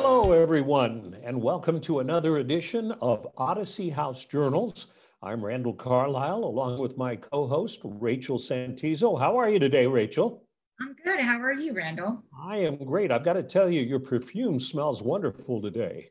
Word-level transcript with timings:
Hello, 0.00 0.30
everyone, 0.30 1.16
and 1.24 1.42
welcome 1.42 1.80
to 1.80 1.98
another 1.98 2.36
edition 2.36 2.92
of 3.02 3.26
Odyssey 3.36 3.90
House 3.90 4.24
Journals. 4.24 4.86
I'm 5.24 5.44
Randall 5.44 5.74
Carlisle, 5.74 6.44
along 6.44 6.78
with 6.78 6.96
my 6.96 7.16
co 7.16 7.48
host, 7.48 7.80
Rachel 7.82 8.38
Santizo. 8.38 9.18
How 9.18 9.36
are 9.36 9.50
you 9.50 9.58
today, 9.58 9.88
Rachel? 9.88 10.46
I'm 10.80 10.94
good. 11.04 11.18
How 11.18 11.40
are 11.40 11.52
you, 11.52 11.74
Randall? 11.74 12.22
I 12.40 12.58
am 12.58 12.76
great. 12.76 13.10
I've 13.10 13.24
got 13.24 13.32
to 13.32 13.42
tell 13.42 13.68
you, 13.68 13.80
your 13.80 13.98
perfume 13.98 14.60
smells 14.60 15.02
wonderful 15.02 15.60
today. 15.60 16.06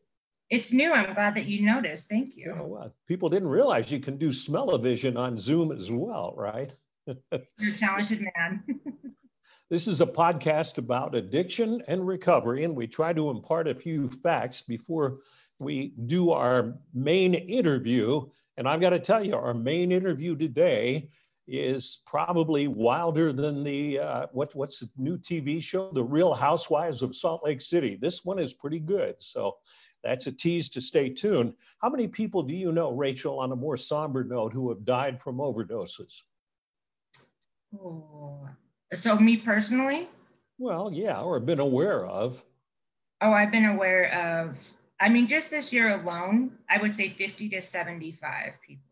It's 0.49 0.73
new. 0.73 0.93
I'm 0.93 1.13
glad 1.13 1.33
that 1.35 1.45
you 1.45 1.65
noticed. 1.65 2.09
Thank 2.09 2.35
you. 2.35 2.53
Oh, 2.59 2.67
know, 2.67 2.91
people 3.07 3.29
didn't 3.29 3.47
realize 3.47 3.89
you 3.89 4.01
can 4.01 4.17
do 4.17 4.33
smell-o-vision 4.33 5.15
on 5.15 5.37
Zoom 5.37 5.71
as 5.71 5.89
well, 5.89 6.33
right? 6.35 6.75
You're 7.07 7.71
a 7.71 7.77
talented 7.77 8.27
man. 8.35 8.65
this 9.69 9.87
is 9.87 9.99
a 9.99 10.05
podcast 10.05 10.77
about 10.77 11.15
addiction 11.15 11.83
and 11.87 12.07
recovery, 12.07 12.63
and 12.63 12.75
we 12.75 12.87
try 12.87 13.11
to 13.11 13.29
impart 13.29 13.67
a 13.67 13.75
few 13.75 14.09
facts 14.09 14.61
before 14.61 15.17
we 15.59 15.93
do 16.05 16.31
our 16.31 16.75
main 16.93 17.33
interview. 17.33 18.25
And 18.55 18.67
I've 18.67 18.79
got 18.79 18.91
to 18.91 18.99
tell 18.99 19.25
you, 19.25 19.35
our 19.35 19.53
main 19.53 19.91
interview 19.91 20.35
today 20.37 21.09
is 21.47 22.01
probably 22.05 22.67
wilder 22.67 23.33
than 23.33 23.63
the 23.63 23.99
uh, 23.99 24.27
what 24.31 24.55
what's 24.55 24.79
the 24.79 24.89
new 24.97 25.17
TV 25.17 25.61
show, 25.61 25.91
The 25.91 26.03
Real 26.03 26.33
Housewives 26.33 27.01
of 27.01 27.15
Salt 27.15 27.41
Lake 27.43 27.61
City. 27.61 27.97
This 27.99 28.23
one 28.23 28.39
is 28.39 28.53
pretty 28.53 28.79
good, 28.79 29.15
so 29.19 29.57
that's 30.03 30.27
a 30.27 30.31
tease 30.31 30.69
to 30.69 30.81
stay 30.81 31.09
tuned. 31.09 31.53
How 31.79 31.89
many 31.89 32.07
people 32.07 32.43
do 32.43 32.53
you 32.53 32.71
know, 32.71 32.91
Rachel, 32.91 33.39
on 33.39 33.51
a 33.51 33.55
more 33.55 33.77
somber 33.77 34.23
note, 34.23 34.53
who 34.53 34.69
have 34.69 34.85
died 34.85 35.21
from 35.21 35.37
overdoses? 35.37 36.21
Oh, 37.75 38.47
so 38.93 39.17
me 39.17 39.37
personally? 39.37 40.07
Well, 40.57 40.91
yeah, 40.91 41.21
or 41.21 41.39
been 41.39 41.59
aware 41.59 42.05
of. 42.05 42.43
Oh, 43.21 43.31
I've 43.31 43.51
been 43.51 43.65
aware 43.65 44.13
of. 44.13 44.59
I 44.99 45.09
mean, 45.09 45.27
just 45.27 45.49
this 45.49 45.71
year 45.71 45.99
alone, 45.99 46.51
I 46.69 46.79
would 46.79 46.95
say 46.95 47.09
50 47.09 47.49
to 47.49 47.61
75 47.61 48.57
people. 48.65 48.83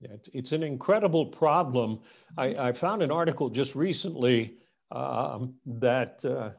Yeah, 0.00 0.16
it's 0.32 0.52
an 0.52 0.62
incredible 0.62 1.26
problem. 1.26 2.00
I, 2.38 2.54
I 2.54 2.72
found 2.72 3.02
an 3.02 3.10
article 3.10 3.50
just 3.50 3.74
recently 3.74 4.56
um, 4.90 5.54
that 5.66 6.24
uh, 6.24 6.50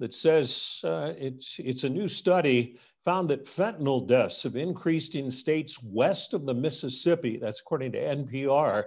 that 0.00 0.12
says 0.12 0.80
uh, 0.84 1.12
it's 1.16 1.58
it's 1.58 1.84
a 1.84 1.88
new 1.88 2.06
study 2.06 2.78
found 3.04 3.30
that 3.30 3.44
fentanyl 3.44 4.06
deaths 4.06 4.42
have 4.42 4.56
increased 4.56 5.14
in 5.14 5.30
states 5.30 5.82
west 5.82 6.34
of 6.34 6.44
the 6.44 6.54
Mississippi. 6.54 7.38
That's 7.38 7.60
according 7.60 7.92
to 7.92 7.98
NPR. 7.98 8.84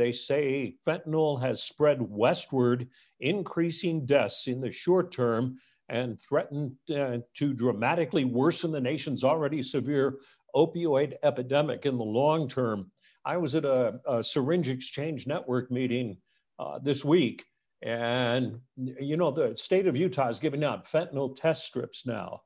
They 0.00 0.12
say 0.12 0.76
fentanyl 0.86 1.38
has 1.42 1.62
spread 1.62 2.00
westward, 2.00 2.88
increasing 3.20 4.06
deaths 4.06 4.46
in 4.46 4.58
the 4.58 4.70
short 4.70 5.12
term 5.12 5.58
and 5.90 6.18
threatened 6.26 6.72
uh, 6.88 7.18
to 7.34 7.52
dramatically 7.52 8.24
worsen 8.24 8.70
the 8.70 8.80
nation's 8.80 9.24
already 9.24 9.62
severe 9.62 10.20
opioid 10.56 11.16
epidemic 11.22 11.84
in 11.84 11.98
the 11.98 12.04
long 12.04 12.48
term. 12.48 12.90
I 13.26 13.36
was 13.36 13.54
at 13.54 13.66
a, 13.66 14.00
a 14.08 14.24
syringe 14.24 14.70
exchange 14.70 15.26
network 15.26 15.70
meeting 15.70 16.16
uh, 16.58 16.78
this 16.78 17.04
week, 17.04 17.44
and 17.82 18.58
you 18.76 19.18
know 19.18 19.30
the 19.30 19.54
state 19.58 19.86
of 19.86 19.96
Utah 19.96 20.28
is 20.28 20.40
giving 20.40 20.64
out 20.64 20.86
fentanyl 20.86 21.36
test 21.36 21.66
strips 21.66 22.06
now 22.06 22.40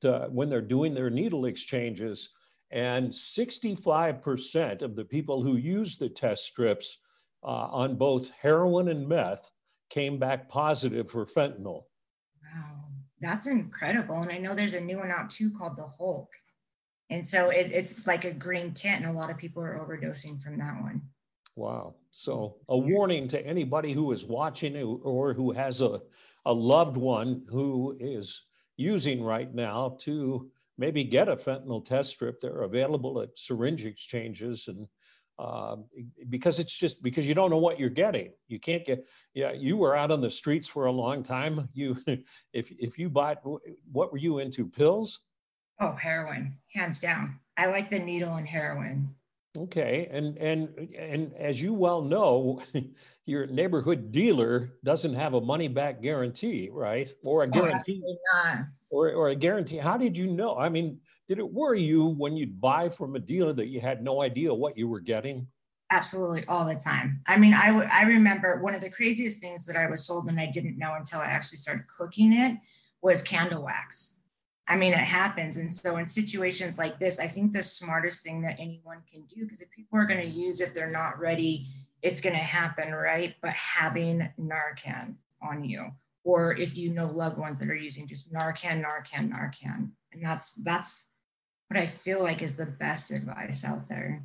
to, 0.00 0.26
when 0.32 0.48
they're 0.48 0.60
doing 0.60 0.92
their 0.92 1.10
needle 1.10 1.44
exchanges, 1.44 2.30
and 2.70 3.10
65% 3.10 4.82
of 4.82 4.96
the 4.96 5.04
people 5.04 5.42
who 5.42 5.56
use 5.56 5.96
the 5.96 6.08
test 6.08 6.44
strips 6.44 6.98
uh, 7.42 7.46
on 7.46 7.96
both 7.96 8.30
heroin 8.30 8.88
and 8.88 9.08
meth 9.08 9.50
came 9.90 10.18
back 10.18 10.48
positive 10.48 11.10
for 11.10 11.24
fentanyl. 11.24 11.84
Wow, 12.42 12.84
that's 13.20 13.46
incredible. 13.46 14.16
And 14.16 14.32
I 14.32 14.38
know 14.38 14.54
there's 14.54 14.74
a 14.74 14.80
new 14.80 14.98
one 14.98 15.10
out 15.10 15.30
too 15.30 15.50
called 15.56 15.76
the 15.76 15.86
Hulk. 15.86 16.28
And 17.08 17.24
so 17.24 17.50
it, 17.50 17.70
it's 17.72 18.06
like 18.06 18.24
a 18.24 18.32
green 18.32 18.72
tint, 18.72 19.02
and 19.02 19.10
a 19.10 19.18
lot 19.18 19.30
of 19.30 19.38
people 19.38 19.62
are 19.62 19.78
overdosing 19.78 20.42
from 20.42 20.58
that 20.58 20.80
one. 20.82 21.02
Wow. 21.54 21.94
So, 22.10 22.56
a 22.68 22.76
warning 22.76 23.28
to 23.28 23.46
anybody 23.46 23.92
who 23.92 24.12
is 24.12 24.26
watching 24.26 24.76
or 24.76 25.32
who 25.32 25.52
has 25.52 25.80
a, 25.80 26.00
a 26.44 26.52
loved 26.52 26.96
one 26.96 27.44
who 27.48 27.96
is 28.00 28.42
using 28.76 29.22
right 29.22 29.54
now 29.54 29.96
to 30.00 30.50
maybe 30.78 31.04
get 31.04 31.28
a 31.28 31.36
fentanyl 31.36 31.84
test 31.84 32.10
strip. 32.10 32.40
They're 32.40 32.62
available 32.62 33.20
at 33.20 33.36
syringe 33.36 33.84
exchanges 33.84 34.68
and 34.68 34.86
uh, 35.38 35.76
because 36.30 36.58
it's 36.58 36.72
just 36.72 37.02
because 37.02 37.28
you 37.28 37.34
don't 37.34 37.50
know 37.50 37.58
what 37.58 37.78
you're 37.78 37.90
getting. 37.90 38.30
You 38.48 38.58
can't 38.58 38.86
get. 38.86 39.06
Yeah, 39.34 39.52
you 39.52 39.76
were 39.76 39.94
out 39.94 40.10
on 40.10 40.22
the 40.22 40.30
streets 40.30 40.66
for 40.66 40.86
a 40.86 40.92
long 40.92 41.22
time. 41.22 41.68
You, 41.74 41.96
if 42.54 42.72
if 42.78 42.98
you 42.98 43.10
bought, 43.10 43.42
what 43.92 44.12
were 44.12 44.18
you 44.18 44.38
into? 44.38 44.66
Pills? 44.66 45.20
Oh, 45.78 45.92
heroin, 45.92 46.56
hands 46.72 47.00
down. 47.00 47.38
I 47.58 47.66
like 47.66 47.90
the 47.90 47.98
needle 47.98 48.36
and 48.36 48.48
heroin. 48.48 49.14
Okay, 49.56 50.08
and 50.10 50.38
and 50.38 50.88
and 50.98 51.34
as 51.34 51.60
you 51.60 51.74
well 51.74 52.00
know, 52.00 52.62
your 53.26 53.46
neighborhood 53.46 54.12
dealer 54.12 54.70
doesn't 54.84 55.14
have 55.14 55.34
a 55.34 55.40
money 55.40 55.68
back 55.68 56.00
guarantee, 56.00 56.70
right? 56.72 57.12
Or 57.24 57.44
a 57.44 57.46
oh, 57.46 57.50
guarantee, 57.50 58.02
oh, 58.06 58.64
or 58.90 59.12
or 59.12 59.28
a 59.28 59.36
guarantee. 59.36 59.76
How 59.76 59.96
did 59.96 60.16
you 60.16 60.26
know? 60.26 60.56
I 60.56 60.68
mean, 60.68 60.98
did 61.28 61.38
it 61.38 61.52
worry 61.52 61.82
you 61.82 62.04
when 62.04 62.36
you'd 62.36 62.60
buy 62.60 62.88
from 62.88 63.16
a 63.16 63.20
dealer 63.20 63.52
that 63.52 63.66
you 63.66 63.80
had 63.80 64.02
no 64.02 64.22
idea 64.22 64.52
what 64.52 64.76
you 64.76 64.88
were 64.88 65.00
getting? 65.00 65.46
Absolutely, 65.90 66.44
all 66.46 66.64
the 66.64 66.74
time. 66.74 67.22
I 67.26 67.36
mean, 67.38 67.54
I 67.54 67.68
I 67.92 68.02
remember 68.02 68.62
one 68.62 68.74
of 68.74 68.80
the 68.80 68.90
craziest 68.90 69.40
things 69.40 69.66
that 69.66 69.76
I 69.76 69.88
was 69.88 70.06
sold 70.06 70.28
and 70.28 70.40
I 70.40 70.46
didn't 70.46 70.78
know 70.78 70.94
until 70.94 71.20
I 71.20 71.26
actually 71.26 71.58
started 71.58 71.84
cooking 71.88 72.32
it 72.32 72.58
was 73.02 73.22
candle 73.22 73.62
wax 73.62 74.16
I 74.68 74.76
mean, 74.76 74.92
it 74.92 74.98
happens. 74.98 75.56
And 75.56 75.70
so, 75.70 75.96
in 75.96 76.08
situations 76.08 76.78
like 76.78 76.98
this, 76.98 77.20
I 77.20 77.26
think 77.26 77.52
the 77.52 77.62
smartest 77.62 78.22
thing 78.22 78.42
that 78.42 78.58
anyone 78.58 79.02
can 79.10 79.22
do, 79.22 79.44
because 79.44 79.60
if 79.60 79.70
people 79.70 79.98
are 79.98 80.04
going 80.04 80.20
to 80.20 80.26
use, 80.26 80.60
if 80.60 80.74
they're 80.74 80.90
not 80.90 81.20
ready, 81.20 81.66
it's 82.02 82.20
going 82.20 82.34
to 82.34 82.42
happen, 82.42 82.92
right? 82.92 83.34
But 83.40 83.52
having 83.52 84.28
Narcan 84.40 85.16
on 85.40 85.62
you, 85.62 85.92
or 86.26 86.56
if 86.56 86.76
you 86.76 86.92
know 86.92 87.06
loved 87.06 87.38
ones 87.38 87.60
that 87.60 87.70
are 87.70 87.76
using 87.76 88.06
just 88.06 88.32
Narcan, 88.32 88.84
Narcan, 88.84 89.32
Narcan, 89.32 89.90
and 90.12 90.22
that's 90.22 90.54
that's 90.64 91.10
what 91.68 91.78
I 91.78 91.86
feel 91.86 92.22
like 92.22 92.42
is 92.42 92.56
the 92.56 92.66
best 92.66 93.12
advice 93.12 93.64
out 93.64 93.88
there. 93.88 94.24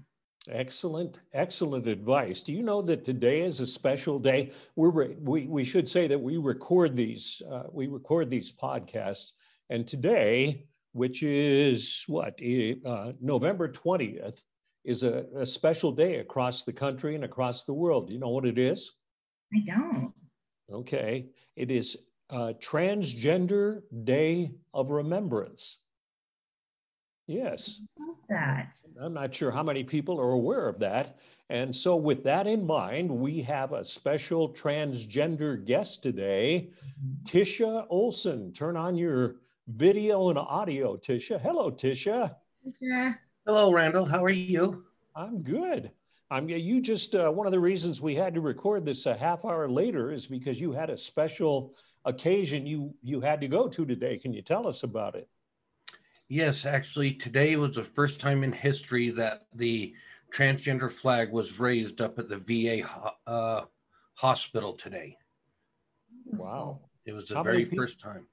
Excellent, 0.50 1.20
excellent 1.34 1.88
advice. 1.88 2.42
Do 2.42 2.54
you 2.54 2.64
know 2.64 2.82
that 2.82 3.06
today 3.06 3.42
is 3.42 3.60
a 3.60 3.68
special 3.68 4.18
day? 4.18 4.52
We're, 4.76 5.14
we 5.20 5.46
we 5.46 5.64
should 5.64 5.88
say 5.88 6.08
that 6.08 6.20
we 6.20 6.38
record 6.38 6.96
these 6.96 7.42
uh, 7.50 7.64
we 7.72 7.88
record 7.88 8.30
these 8.30 8.52
podcasts 8.52 9.34
and 9.70 9.88
today, 9.88 10.66
which 10.92 11.24
is 11.24 12.04
what, 12.08 12.40
uh, 12.86 13.14
November 13.22 13.70
20th, 13.72 14.42
is 14.84 15.04
a, 15.04 15.26
a, 15.38 15.46
special 15.46 15.92
day 15.92 16.16
across 16.18 16.64
the 16.64 16.74
country 16.74 17.16
and 17.16 17.24
across 17.24 17.64
the 17.64 17.74
world. 17.74 18.08
Do 18.08 18.14
you 18.14 18.20
know 18.20 18.30
what 18.30 18.46
it 18.46 18.58
is? 18.58 18.92
I 19.54 19.60
don't. 19.60 20.12
Okay. 20.72 21.28
It 21.56 21.72
is 21.72 21.98
Transgender 22.32 23.82
Day 24.04 24.52
of 24.74 24.92
Remembrance. 24.92 25.78
Yes. 27.28 27.80
that. 28.30 28.76
I'm 29.00 29.14
not 29.14 29.34
sure 29.34 29.52
how 29.52 29.64
many 29.64 29.84
people 29.84 30.20
are 30.20 30.32
aware 30.32 30.68
of 30.68 30.80
that. 30.80 31.18
And 31.50 31.76
so, 31.76 31.96
with 31.96 32.24
that 32.24 32.48
in 32.48 32.66
mind, 32.66 33.10
we 33.10 33.42
have 33.42 33.74
a 33.74 33.84
special 33.84 34.50
transgender 34.50 35.64
guest 35.66 36.02
today, 36.02 36.70
mm-hmm. 36.70 37.24
Tisha 37.24 37.86
Olson. 37.90 38.54
Turn 38.54 38.78
on 38.78 38.96
your 38.96 39.36
video 39.68 40.30
and 40.30 40.38
audio, 40.38 40.98
Tisha. 40.98 41.40
Hello, 41.40 41.70
Tisha. 41.70 42.36
Tisha. 42.66 43.16
Hello, 43.46 43.72
Randall. 43.72 44.06
How 44.06 44.24
are 44.24 44.30
you? 44.30 44.86
I'm 45.16 45.42
good. 45.42 45.92
I'm 46.32 46.48
you 46.48 46.80
just 46.80 47.14
uh, 47.14 47.30
one 47.30 47.46
of 47.46 47.52
the 47.52 47.60
reasons 47.60 48.02
we 48.02 48.16
had 48.16 48.34
to 48.36 48.42
record 48.42 48.86
this 48.86 49.06
a 49.06 49.14
half 49.14 49.44
hour 49.44 49.70
later 49.70 50.14
is 50.14 50.28
because 50.28 50.62
you 50.62 50.72
had 50.72 50.90
a 50.90 50.98
special 50.98 51.76
occasion 52.06 52.66
you 52.66 52.96
you 53.04 53.20
had 53.20 53.42
to 53.42 53.50
go 53.50 53.68
to 53.68 53.86
today. 53.86 54.18
Can 54.18 54.32
you 54.34 54.42
tell 54.42 54.66
us 54.66 54.84
about 54.84 55.16
it? 55.16 55.28
Yes, 56.30 56.66
actually, 56.66 57.12
today 57.12 57.58
was 57.58 57.76
the 57.76 57.84
first 57.84 58.22
time 58.22 58.46
in 58.46 58.54
history 58.54 59.10
that 59.10 59.48
the 59.54 59.94
transgender 60.34 60.90
flag 60.90 61.34
was 61.34 61.60
raised 61.60 62.00
up 62.00 62.18
at 62.18 62.30
the 62.30 62.38
VA 62.38 62.88
uh, 63.28 63.66
hospital 64.14 64.72
today. 64.72 65.18
Wow! 66.26 66.80
It 67.06 67.12
was 67.12 67.28
the 67.28 67.36
How 67.36 67.44
very 67.44 67.66
first 67.66 68.00
time. 68.00 68.26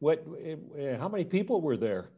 What? 0.00 0.26
Uh, 0.26 0.98
how 0.98 1.08
many 1.08 1.24
people 1.24 1.60
were 1.60 1.76
there? 1.76 2.08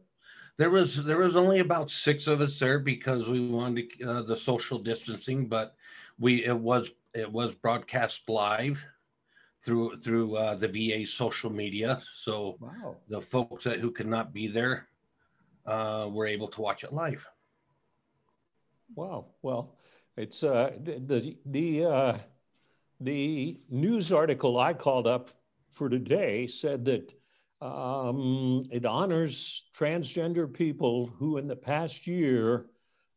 There 0.57 0.71
was 0.71 1.03
there 1.03 1.19
was 1.19 1.35
only 1.35 1.59
about 1.59 1.89
six 1.89 2.25
of 2.25 2.41
us 2.41 2.57
there 2.57 2.79
because 2.79 3.29
we 3.29 3.47
wanted 3.47 3.91
uh, 4.03 4.23
the 4.23 4.35
social 4.35 4.79
distancing, 4.79 5.47
but 5.47 5.75
we 6.19 6.45
it 6.45 6.57
was 6.57 6.91
it 7.13 7.31
was 7.31 7.53
broadcast 7.55 8.27
live 8.27 8.83
through 9.59 9.99
through 9.99 10.35
uh, 10.35 10.55
the 10.55 10.67
VA 10.67 11.05
social 11.05 11.51
media. 11.51 12.01
So 12.15 12.57
wow. 12.59 12.95
the 13.07 13.21
folks 13.21 13.65
that 13.65 13.79
who 13.79 13.91
could 13.91 14.07
not 14.07 14.33
be 14.33 14.47
there 14.47 14.87
uh, 15.67 16.09
were 16.11 16.25
able 16.25 16.47
to 16.47 16.61
watch 16.61 16.83
it 16.83 16.93
live. 16.93 17.27
Wow. 18.95 19.25
Well, 19.43 19.75
it's 20.15 20.43
uh, 20.43 20.71
the 20.83 21.37
the 21.45 21.85
uh, 21.85 22.17
the 22.99 23.59
news 23.69 24.11
article 24.11 24.59
I 24.59 24.73
called 24.73 25.05
up 25.05 25.29
for 25.73 25.89
today 25.89 26.47
said 26.47 26.85
that 26.85 27.13
Um, 27.59 28.65
it 28.71 28.85
honors 28.85 29.63
transgender 29.75 30.51
people 30.51 31.07
who, 31.07 31.37
in 31.37 31.47
the 31.47 31.55
past 31.55 32.05
year, 32.05 32.67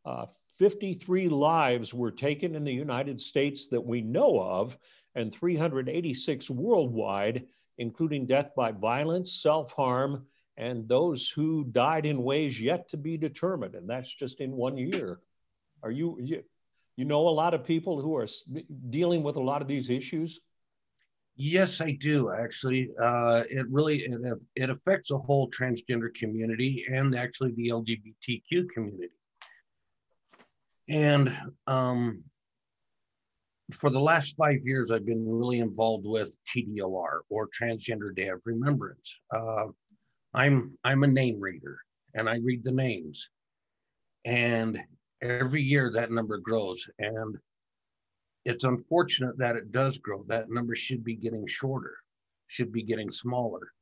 uh, 0.04 0.26
53 0.58 1.28
lives 1.28 1.92
were 1.92 2.10
taken 2.10 2.54
in 2.54 2.64
the 2.64 2.72
United 2.72 3.20
States 3.20 3.69
that 3.69 3.81
we 3.81 4.00
know 4.00 4.40
of, 4.40 4.78
and 5.14 5.32
386 5.32 6.50
worldwide, 6.50 7.46
including 7.78 8.26
death 8.26 8.54
by 8.54 8.72
violence, 8.72 9.32
self 9.32 9.72
harm, 9.72 10.26
and 10.56 10.87
those 10.88 11.28
who 11.28 11.64
died 11.64 12.06
in 12.06 12.22
ways 12.22 12.60
yet 12.60 12.88
to 12.88 12.96
be 12.96 13.16
determined. 13.16 13.75
And 13.75 13.88
that's 13.88 14.12
just 14.12 14.40
in 14.40 14.52
one 14.52 14.76
year. 14.76 15.20
Are 15.82 15.90
you, 15.90 16.19
you, 16.20 16.44
you 16.96 17.04
know 17.04 17.28
a 17.28 17.31
lot 17.31 17.54
of 17.54 17.64
people 17.64 18.00
who 18.00 18.16
are 18.16 18.28
dealing 18.90 19.22
with 19.22 19.37
a 19.37 19.42
lot 19.42 19.62
of 19.62 19.69
these 19.69 19.88
issues? 19.88 20.40
Yes, 21.36 21.80
I 21.80 21.92
do 21.92 22.30
actually. 22.32 22.90
Uh, 23.00 23.44
it 23.48 23.66
really 23.70 24.02
it, 24.02 24.38
it 24.56 24.70
affects 24.70 25.08
the 25.08 25.18
whole 25.18 25.50
transgender 25.50 26.14
community 26.14 26.84
and 26.92 27.14
actually 27.14 27.52
the 27.52 27.68
LGBTQ 27.68 28.68
community. 28.74 29.08
And 30.88 31.34
um, 31.66 32.24
for 33.72 33.90
the 33.90 34.00
last 34.00 34.36
five 34.36 34.60
years, 34.64 34.90
I've 34.90 35.06
been 35.06 35.26
really 35.26 35.60
involved 35.60 36.04
with 36.04 36.36
TDOR 36.54 37.20
or 37.28 37.48
Transgender 37.48 38.14
Day 38.14 38.28
of 38.28 38.40
Remembrance. 38.44 39.18
Uh, 39.34 39.66
I'm 40.34 40.76
I'm 40.84 41.04
a 41.04 41.08
name 41.08 41.40
reader, 41.40 41.78
and 42.14 42.28
I 42.28 42.36
read 42.36 42.64
the 42.64 42.72
names, 42.72 43.28
and 44.24 44.78
every 45.22 45.62
year 45.62 45.90
that 45.92 46.10
number 46.10 46.38
grows, 46.38 46.86
and 46.98 47.36
it's 48.44 48.64
unfortunate 48.64 49.37
that 49.38 49.56
it 49.56 49.72
does 49.72 49.98
grow. 49.98 50.25
That 50.28 50.50
number 50.50 50.75
should 50.75 51.04
be 51.04 51.14
getting 51.14 51.46
shorter, 51.46 51.96
should 52.46 52.72
be 52.72 52.82
getting 52.82 53.10
smaller 53.10 53.72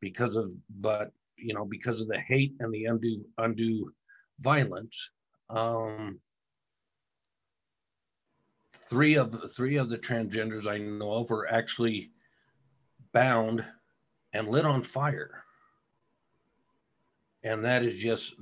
because 0.00 0.36
of, 0.36 0.50
but 0.80 1.12
you 1.36 1.54
know, 1.54 1.64
because 1.64 2.00
of 2.00 2.08
the 2.08 2.20
hate 2.20 2.54
and 2.60 2.72
the 2.72 2.86
undue 2.86 3.24
undue 3.38 3.92
violence. 4.40 5.10
Um, 5.50 6.18
three 8.74 9.14
of 9.14 9.50
three 9.54 9.76
of 9.76 9.88
the 9.88 9.98
transgenders 9.98 10.66
I 10.66 10.78
know 10.78 11.12
of 11.12 11.30
were 11.30 11.50
actually 11.50 12.10
bound 13.12 13.64
and 14.32 14.48
lit 14.48 14.64
on 14.64 14.82
fire. 14.82 15.44
And 17.44 17.64
that 17.64 17.82
is 17.82 17.98
just 17.98 18.34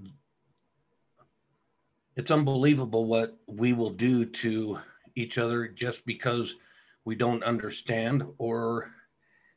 it's 2.17 2.31
unbelievable 2.31 3.05
what 3.05 3.39
we 3.47 3.73
will 3.73 3.91
do 3.91 4.25
to 4.25 4.79
each 5.21 5.39
other 5.39 5.69
just 5.69 6.05
because 6.07 6.57
we 7.05 7.15
don't 7.15 7.43
understand 7.45 8.25
or 8.39 8.91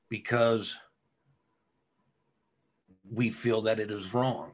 because 0.10 0.78
we 3.12 3.30
feel 3.30 3.62
that 3.62 3.80
it 3.80 3.92
is 3.92 4.14
wrong. 4.14 4.52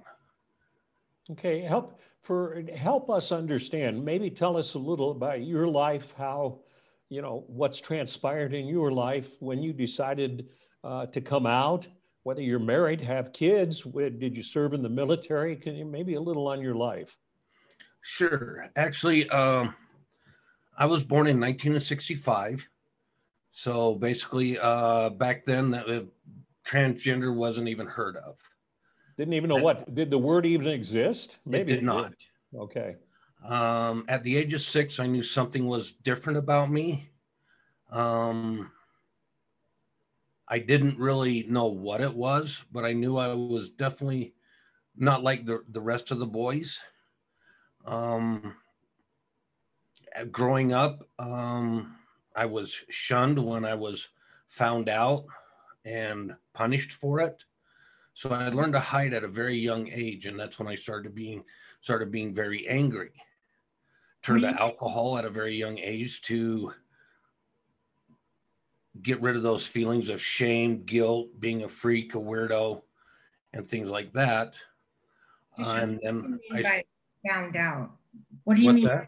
Okay, 1.32 1.62
help 1.62 2.02
for 2.22 2.64
help 2.76 3.10
us 3.10 3.32
understand. 3.32 4.04
Maybe 4.04 4.30
tell 4.30 4.58
us 4.58 4.74
a 4.74 4.80
little 4.80 5.12
about 5.12 5.44
your 5.44 5.68
life, 5.68 6.14
how 6.18 6.60
you 7.10 7.22
know 7.22 7.44
what's 7.48 7.80
transpired 7.80 8.54
in 8.54 8.68
your 8.68 8.92
life 8.92 9.30
when 9.40 9.62
you 9.62 9.74
decided 9.74 10.50
uh, 10.84 11.06
to 11.08 11.22
come 11.22 11.46
out. 11.46 11.88
Whether 12.24 12.42
you're 12.42 12.60
married, 12.60 13.02
have 13.02 13.32
kids, 13.32 13.82
did 13.82 14.36
you 14.36 14.44
serve 14.44 14.74
in 14.74 14.82
the 14.82 14.90
military? 14.90 15.56
Can 15.56 15.76
you 15.76 15.86
maybe 15.86 16.16
a 16.16 16.22
little 16.22 16.48
on 16.48 16.62
your 16.62 16.76
life? 16.76 17.18
Sure. 18.02 18.70
Actually, 18.76 19.30
um, 19.30 19.74
I 20.80 20.86
was 20.86 21.04
born 21.04 21.28
in 21.28 21.40
1965. 21.40 22.68
So 23.52 23.96
basically, 23.96 24.58
uh, 24.58 25.10
back 25.10 25.46
then, 25.46 25.72
that 25.72 25.90
uh, 25.90 26.04
transgender 26.66 27.36
wasn't 27.36 27.68
even 27.68 27.86
heard 27.86 28.16
of. 28.16 28.40
Didn't 29.18 29.34
even 29.34 29.50
know 29.50 29.58
what 29.58 29.94
did 29.94 30.10
the 30.10 30.18
word 30.18 30.46
even 30.46 30.68
exist? 30.68 31.40
Maybe 31.46 31.62
it 31.62 31.66
did 31.66 31.78
it 31.80 31.84
not. 31.84 32.14
Did. 32.52 32.60
Okay. 32.60 32.96
Um, 33.46 34.06
at 34.08 34.24
the 34.24 34.38
age 34.38 34.54
of 34.54 34.62
six, 34.62 35.00
I 35.00 35.08
knew 35.08 35.22
something 35.22 35.68
was 35.68 35.92
different 35.92 36.40
about 36.40 36.72
me. 36.72 37.10
Um, 37.92 38.72
I 40.48 40.60
didn't 40.60 40.98
really 40.98 41.44
know 41.44 41.68
what 41.68 42.00
it 42.00 42.14
was, 42.14 42.64
but 42.72 42.86
I 42.86 42.94
knew 42.94 43.18
I 43.18 43.34
was 43.34 43.70
definitely 43.70 44.34
not 44.96 45.24
like 45.24 45.46
the, 45.46 45.64
the 45.70 45.82
rest 45.82 46.12
of 46.12 46.20
the 46.20 46.26
boys. 46.26 46.80
Um, 47.86 48.56
growing 50.32 50.74
up, 50.74 51.08
um, 51.18 51.96
I 52.36 52.46
was 52.46 52.82
shunned 52.90 53.44
when 53.44 53.66
I 53.66 53.76
was 53.76 54.08
found 54.48 54.90
out 54.90 55.26
and 55.86 56.36
punished 56.54 56.94
for 56.94 57.20
it. 57.20 57.44
So 58.14 58.32
I 58.32 58.50
learned 58.50 58.74
to 58.74 58.80
hide 58.80 59.14
at 59.14 59.24
a 59.24 59.28
very 59.28 59.58
young 59.58 59.88
age, 59.90 60.26
and 60.26 60.38
that's 60.38 60.60
when 60.60 60.68
I 60.68 60.76
started 60.76 61.16
being 61.16 61.44
started 61.82 62.12
being 62.12 62.34
very 62.34 62.68
angry. 62.68 63.12
Turned 64.22 64.42
to 64.42 64.50
alcohol 64.50 65.18
at 65.18 65.24
a 65.24 65.30
very 65.30 65.56
young 65.56 65.78
age 65.78 66.22
to 66.24 66.74
get 69.02 69.22
rid 69.22 69.38
of 69.38 69.44
those 69.44 69.66
feelings 69.66 70.10
of 70.10 70.22
shame, 70.22 70.84
guilt, 70.84 71.30
being 71.40 71.64
a 71.64 71.70
freak, 71.70 72.16
a 72.16 72.18
weirdo, 72.18 72.82
and 73.54 73.66
things 73.66 73.90
like 73.90 74.12
that. 74.14 74.54
Uh, 75.58 75.70
and 75.78 76.00
then 76.04 76.40
I 76.52 76.84
found 77.28 77.56
out. 77.56 77.92
What 78.44 78.56
do 78.56 78.62
you 78.62 78.74
mean? 78.74 78.86
That? 78.86 79.08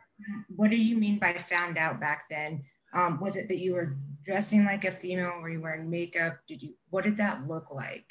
What 0.56 0.70
do 0.70 0.78
you 0.78 0.98
mean 0.98 1.20
by 1.20 1.34
found 1.34 1.78
out 1.78 2.00
back 2.00 2.26
then? 2.30 2.64
Um, 2.94 3.20
was 3.20 3.36
it 3.36 3.48
that 3.48 3.60
you 3.60 3.74
were 3.74 3.96
dressing 4.24 4.66
like 4.66 4.86
a 4.86 4.92
female? 4.92 5.40
Were 5.42 5.50
you 5.50 5.62
wearing 5.62 5.90
makeup? 5.90 6.40
Did 6.48 6.62
you? 6.62 6.76
What 6.90 7.04
did 7.04 7.18
that 7.18 7.48
look 7.48 7.72
like? 7.72 8.06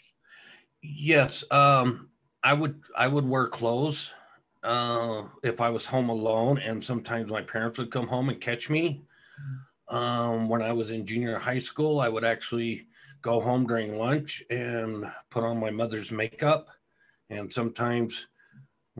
Yes, 0.82 1.44
um, 1.50 2.08
I 2.42 2.54
would. 2.54 2.80
I 2.96 3.06
would 3.06 3.28
wear 3.28 3.48
clothes 3.48 4.10
uh, 4.62 5.24
if 5.42 5.60
I 5.60 5.68
was 5.68 5.86
home 5.86 6.08
alone, 6.08 6.58
and 6.58 6.82
sometimes 6.82 7.30
my 7.30 7.42
parents 7.42 7.78
would 7.78 7.90
come 7.90 8.06
home 8.06 8.28
and 8.28 8.40
catch 8.40 8.70
me. 8.70 9.02
Um, 9.88 10.48
when 10.48 10.62
I 10.62 10.72
was 10.72 10.92
in 10.92 11.04
junior 11.04 11.38
high 11.38 11.58
school, 11.58 12.00
I 12.00 12.08
would 12.08 12.24
actually 12.24 12.86
go 13.22 13.40
home 13.40 13.66
during 13.66 13.98
lunch 13.98 14.42
and 14.48 15.04
put 15.30 15.44
on 15.44 15.58
my 15.58 15.70
mother's 15.70 16.10
makeup, 16.10 16.68
and 17.28 17.52
sometimes 17.52 18.28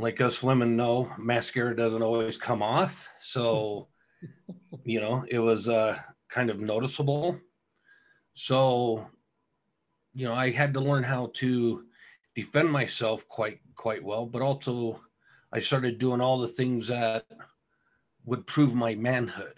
like 0.01 0.21
us 0.21 0.43
women 0.43 0.77
know, 0.77 1.13
mascara 1.19 1.77
doesn't 1.77 2.03
always 2.03 2.37
come 2.37 2.63
off. 2.63 3.09
So, 3.21 3.89
you 4.85 5.01
know, 5.01 5.25
it 5.29 5.39
was 5.39 5.69
uh, 5.69 5.99
kind 6.29 6.51
of 6.51 6.61
noticeable. 6.61 7.39
So, 8.35 9.07
you 10.15 10.27
know, 10.27 10.35
I 10.35 10.51
had 10.51 10.75
to 10.75 10.81
learn 10.81 11.03
how 11.03 11.31
to 11.35 11.85
defend 12.35 12.71
myself 12.71 13.27
quite 13.29 13.61
quite 13.75 14.03
well, 14.03 14.27
but 14.27 14.43
also 14.43 15.01
I 15.53 15.61
started 15.61 15.99
doing 15.99 16.21
all 16.21 16.39
the 16.39 16.49
things 16.49 16.89
that 16.89 17.27
would 18.25 18.47
prove 18.47 18.75
my 18.75 18.95
manhood, 18.95 19.55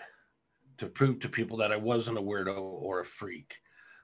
to 0.79 0.87
prove 0.87 1.21
to 1.21 1.29
people 1.29 1.57
that 1.59 1.73
I 1.73 1.77
wasn't 1.77 2.19
a 2.19 2.23
weirdo 2.23 2.59
or 2.59 3.01
a 3.01 3.05
freak. 3.05 3.55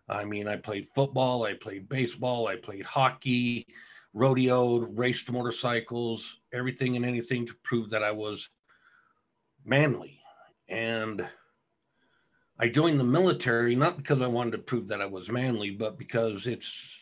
I 0.08 0.24
mean, 0.24 0.48
I 0.48 0.56
played 0.56 0.86
football, 0.94 1.44
I 1.44 1.54
played 1.54 1.88
baseball, 1.88 2.48
I 2.48 2.56
played 2.56 2.84
hockey, 2.84 3.66
rodeoed, 4.14 4.98
raced 4.98 5.30
motorcycles, 5.30 6.38
everything 6.52 6.96
and 6.96 7.04
anything 7.04 7.46
to 7.46 7.54
prove 7.62 7.90
that 7.90 8.02
I 8.02 8.10
was 8.10 8.48
manly. 9.64 10.20
And 10.68 11.26
I 12.58 12.68
joined 12.68 12.98
the 12.98 13.04
military 13.04 13.74
not 13.74 13.96
because 13.96 14.20
I 14.20 14.26
wanted 14.26 14.52
to 14.52 14.58
prove 14.58 14.88
that 14.88 15.00
I 15.00 15.06
was 15.06 15.30
manly, 15.30 15.70
but 15.70 15.98
because 15.98 16.46
it's 16.46 16.94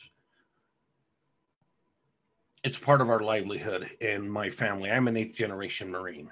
it's 2.62 2.78
part 2.78 3.00
of 3.00 3.10
our 3.10 3.20
livelihood 3.20 3.88
in 4.00 4.28
my 4.28 4.50
family. 4.50 4.90
I'm 4.90 5.06
an 5.06 5.16
eighth 5.16 5.36
generation 5.36 5.90
Marine. 5.90 6.30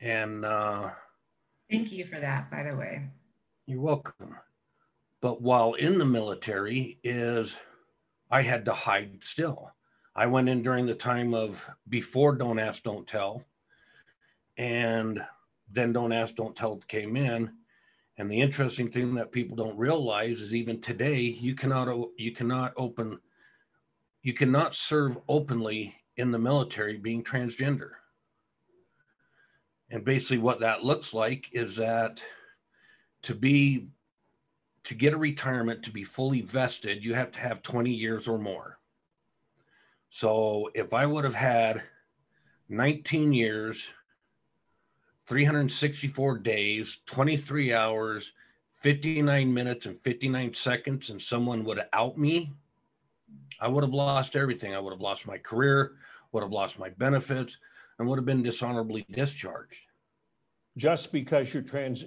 And 0.00 0.44
uh, 0.44 0.90
thank 1.70 1.92
you 1.92 2.04
for 2.04 2.18
that, 2.18 2.50
by 2.50 2.64
the 2.64 2.76
way. 2.76 3.08
You're 3.66 3.80
welcome. 3.80 4.36
But 5.20 5.40
while 5.40 5.74
in 5.74 5.98
the 5.98 6.04
military 6.04 6.98
is 7.04 7.56
I 8.32 8.40
had 8.40 8.64
to 8.64 8.72
hide 8.72 9.22
still. 9.22 9.70
I 10.16 10.26
went 10.26 10.48
in 10.48 10.62
during 10.62 10.86
the 10.86 10.94
time 10.94 11.34
of 11.34 11.68
before 11.90 12.34
Don't 12.34 12.58
Ask, 12.58 12.82
Don't 12.82 13.06
Tell. 13.06 13.44
And 14.56 15.22
then 15.70 15.92
Don't 15.92 16.12
Ask, 16.12 16.34
Don't 16.34 16.56
Tell 16.56 16.78
came 16.88 17.14
in. 17.16 17.52
And 18.16 18.30
the 18.30 18.40
interesting 18.40 18.88
thing 18.88 19.14
that 19.14 19.32
people 19.32 19.56
don't 19.56 19.76
realize 19.76 20.40
is 20.40 20.54
even 20.54 20.80
today, 20.80 21.20
you 21.20 21.54
cannot 21.54 22.08
you 22.16 22.32
cannot 22.32 22.72
open 22.76 23.18
you 24.22 24.32
cannot 24.32 24.74
serve 24.74 25.18
openly 25.28 25.94
in 26.16 26.30
the 26.30 26.38
military 26.38 26.96
being 26.98 27.24
transgender. 27.24 27.90
And 29.90 30.04
basically 30.04 30.38
what 30.38 30.60
that 30.60 30.84
looks 30.84 31.12
like 31.12 31.48
is 31.52 31.76
that 31.76 32.24
to 33.22 33.34
be 33.34 33.88
to 34.84 34.94
get 34.94 35.14
a 35.14 35.16
retirement 35.16 35.82
to 35.84 35.90
be 35.90 36.04
fully 36.04 36.40
vested, 36.40 37.04
you 37.04 37.14
have 37.14 37.30
to 37.32 37.38
have 37.38 37.62
20 37.62 37.90
years 37.90 38.26
or 38.26 38.38
more. 38.38 38.78
So 40.10 40.70
if 40.74 40.92
I 40.92 41.06
would 41.06 41.24
have 41.24 41.34
had 41.34 41.82
19 42.68 43.32
years, 43.32 43.86
364 45.26 46.38
days, 46.38 46.98
23 47.06 47.72
hours, 47.72 48.32
59 48.80 49.54
minutes, 49.54 49.86
and 49.86 49.98
59 49.98 50.52
seconds, 50.54 51.10
and 51.10 51.22
someone 51.22 51.64
would 51.64 51.78
have 51.78 51.88
out 51.92 52.18
me, 52.18 52.52
I 53.60 53.68
would 53.68 53.84
have 53.84 53.94
lost 53.94 54.34
everything. 54.34 54.74
I 54.74 54.80
would 54.80 54.92
have 54.92 55.00
lost 55.00 55.26
my 55.26 55.38
career, 55.38 55.92
would 56.32 56.42
have 56.42 56.50
lost 56.50 56.78
my 56.78 56.88
benefits, 56.90 57.56
and 57.98 58.08
would 58.08 58.18
have 58.18 58.26
been 58.26 58.42
dishonorably 58.42 59.06
discharged. 59.12 59.86
Just 60.76 61.12
because 61.12 61.54
you're 61.54 61.62
trans 61.62 62.04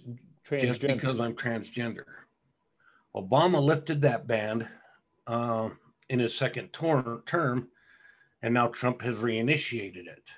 transgender. 0.48 0.62
Just 0.62 0.82
because 0.82 1.22
I'm 1.22 1.34
transgender. 1.34 2.04
Obama 3.16 3.62
lifted 3.62 4.02
that 4.02 4.28
ban 4.28 4.68
uh, 5.26 5.70
in 6.10 6.20
his 6.20 6.38
second 6.38 6.74
tor- 6.74 7.24
term, 7.26 7.70
and 8.42 8.54
now 8.54 8.68
Trump 8.68 9.02
has 9.02 9.16
reinitiated 9.16 10.08
it. 10.08 10.30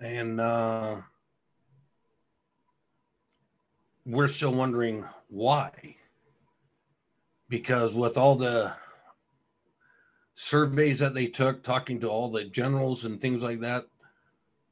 And 0.00 0.40
uh, 0.40 0.96
we're 4.06 4.28
still 4.28 4.54
wondering 4.54 5.04
why. 5.28 5.96
Because 7.48 7.92
with 7.92 8.16
all 8.16 8.36
the 8.36 8.72
surveys 10.32 10.98
that 10.98 11.14
they 11.14 11.26
took, 11.26 11.62
talking 11.62 12.00
to 12.00 12.08
all 12.08 12.30
the 12.30 12.44
generals 12.44 13.04
and 13.04 13.20
things 13.20 13.42
like 13.42 13.60
that, 13.60 13.84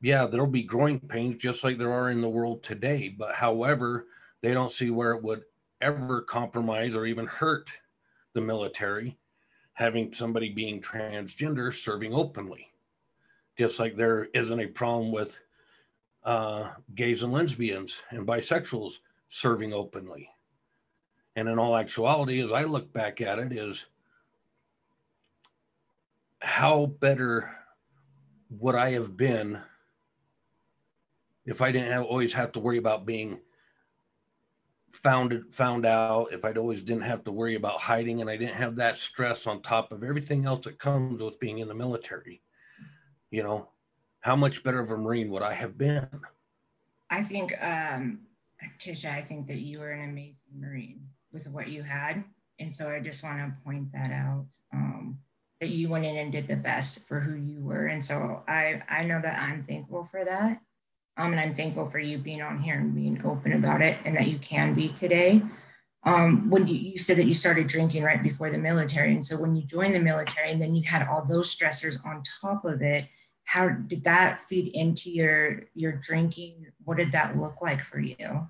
yeah, 0.00 0.26
there'll 0.26 0.46
be 0.46 0.64
growing 0.64 0.98
pains 0.98 1.40
just 1.40 1.62
like 1.62 1.78
there 1.78 1.92
are 1.92 2.10
in 2.10 2.22
the 2.22 2.28
world 2.28 2.62
today. 2.64 3.14
But 3.16 3.34
however, 3.34 4.06
they 4.40 4.52
don't 4.52 4.72
see 4.72 4.90
where 4.90 5.12
it 5.12 5.22
would 5.22 5.42
ever 5.82 6.22
compromise 6.22 6.96
or 6.96 7.04
even 7.04 7.26
hurt 7.26 7.70
the 8.32 8.40
military 8.40 9.18
having 9.74 10.12
somebody 10.12 10.50
being 10.50 10.80
transgender 10.80 11.74
serving 11.74 12.14
openly. 12.14 12.68
Just 13.58 13.78
like 13.78 13.96
there 13.96 14.28
isn't 14.34 14.60
a 14.60 14.66
problem 14.66 15.12
with 15.12 15.38
uh, 16.24 16.70
gays 16.94 17.22
and 17.22 17.32
lesbians 17.32 18.02
and 18.10 18.26
bisexuals 18.26 18.94
serving 19.28 19.72
openly. 19.72 20.28
And 21.36 21.48
in 21.48 21.58
all 21.58 21.76
actuality, 21.76 22.42
as 22.42 22.52
I 22.52 22.64
look 22.64 22.92
back 22.92 23.20
at 23.20 23.38
it, 23.38 23.52
is 23.52 23.86
how 26.40 26.86
better 26.86 27.50
would 28.50 28.74
I 28.74 28.90
have 28.90 29.16
been 29.16 29.60
if 31.44 31.60
I 31.60 31.72
didn't 31.72 31.90
have, 31.90 32.04
always 32.04 32.32
have 32.34 32.52
to 32.52 32.60
worry 32.60 32.78
about 32.78 33.06
being 33.06 33.40
found 34.92 35.32
it, 35.32 35.54
found 35.54 35.86
out 35.86 36.32
if 36.32 36.44
I'd 36.44 36.58
always 36.58 36.82
didn't 36.82 37.02
have 37.02 37.24
to 37.24 37.32
worry 37.32 37.54
about 37.54 37.80
hiding 37.80 38.20
and 38.20 38.30
I 38.30 38.36
didn't 38.36 38.54
have 38.54 38.76
that 38.76 38.98
stress 38.98 39.46
on 39.46 39.62
top 39.62 39.92
of 39.92 40.04
everything 40.04 40.46
else 40.46 40.64
that 40.64 40.78
comes 40.78 41.20
with 41.20 41.40
being 41.40 41.58
in 41.58 41.68
the 41.68 41.74
military. 41.74 42.42
You 43.30 43.42
know, 43.42 43.68
how 44.20 44.36
much 44.36 44.62
better 44.62 44.80
of 44.80 44.90
a 44.90 44.96
Marine 44.96 45.30
would 45.30 45.42
I 45.42 45.54
have 45.54 45.76
been? 45.78 46.08
I 47.10 47.22
think, 47.22 47.54
um, 47.62 48.20
Tisha, 48.78 49.10
I 49.10 49.22
think 49.22 49.46
that 49.48 49.58
you 49.58 49.80
were 49.80 49.90
an 49.90 50.08
amazing 50.08 50.58
Marine 50.58 51.00
with 51.32 51.48
what 51.48 51.68
you 51.68 51.82
had. 51.82 52.24
And 52.58 52.74
so 52.74 52.88
I 52.88 53.00
just 53.00 53.24
want 53.24 53.38
to 53.38 53.54
point 53.64 53.92
that 53.92 54.12
out. 54.12 54.46
Um, 54.72 55.18
that 55.60 55.68
you 55.68 55.88
went 55.88 56.04
in 56.04 56.16
and 56.16 56.32
did 56.32 56.48
the 56.48 56.56
best 56.56 57.06
for 57.06 57.20
who 57.20 57.36
you 57.36 57.62
were. 57.62 57.86
And 57.86 58.04
so 58.04 58.42
I, 58.48 58.82
I 58.88 59.04
know 59.04 59.20
that 59.22 59.40
I'm 59.40 59.62
thankful 59.62 60.04
for 60.04 60.24
that. 60.24 60.60
Um, 61.16 61.32
and 61.32 61.40
I'm 61.40 61.54
thankful 61.54 61.86
for 61.86 61.98
you 61.98 62.18
being 62.18 62.42
on 62.42 62.58
here 62.58 62.76
and 62.76 62.94
being 62.94 63.24
open 63.24 63.52
about 63.52 63.82
it 63.82 63.98
and 64.04 64.16
that 64.16 64.28
you 64.28 64.38
can 64.38 64.74
be 64.74 64.88
today. 64.88 65.42
Um, 66.04 66.50
when 66.50 66.66
you, 66.66 66.74
you 66.74 66.98
said 66.98 67.18
that 67.18 67.26
you 67.26 67.34
started 67.34 67.68
drinking 67.68 68.02
right 68.02 68.22
before 68.22 68.50
the 68.50 68.58
military. 68.58 69.14
And 69.14 69.24
so 69.24 69.40
when 69.40 69.54
you 69.54 69.62
joined 69.62 69.94
the 69.94 70.00
military 70.00 70.50
and 70.50 70.60
then 70.60 70.74
you 70.74 70.82
had 70.82 71.06
all 71.06 71.24
those 71.24 71.54
stressors 71.54 72.04
on 72.04 72.22
top 72.40 72.64
of 72.64 72.82
it, 72.82 73.06
how 73.44 73.68
did 73.68 74.04
that 74.04 74.40
feed 74.40 74.68
into 74.68 75.10
your 75.10 75.62
your 75.74 75.92
drinking? 75.92 76.66
What 76.84 76.96
did 76.96 77.12
that 77.12 77.36
look 77.36 77.60
like 77.60 77.82
for 77.82 78.00
you? 78.00 78.48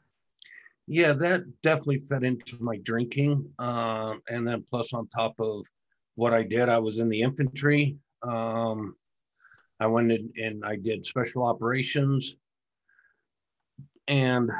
Yeah, 0.87 1.13
that 1.15 1.45
definitely 1.63 1.99
fed 1.99 2.25
into 2.25 2.63
my 2.63 2.77
drinking. 2.79 3.51
Uh, 3.59 4.15
and 4.29 4.47
then 4.47 4.65
plus 4.71 4.93
on 4.93 5.09
top 5.09 5.35
of 5.41 5.67
what 6.15 6.35
I 6.35 6.43
did, 6.43 6.69
I 6.69 6.79
was 6.79 6.99
in 6.99 7.09
the 7.09 7.23
infantry. 7.23 7.97
Um, 8.23 8.97
I 9.81 9.87
went 9.87 10.13
in 10.13 10.33
and 10.37 10.65
I 10.65 10.77
did 10.77 11.05
special 11.05 11.45
operations. 11.45 12.37
And 14.09 14.51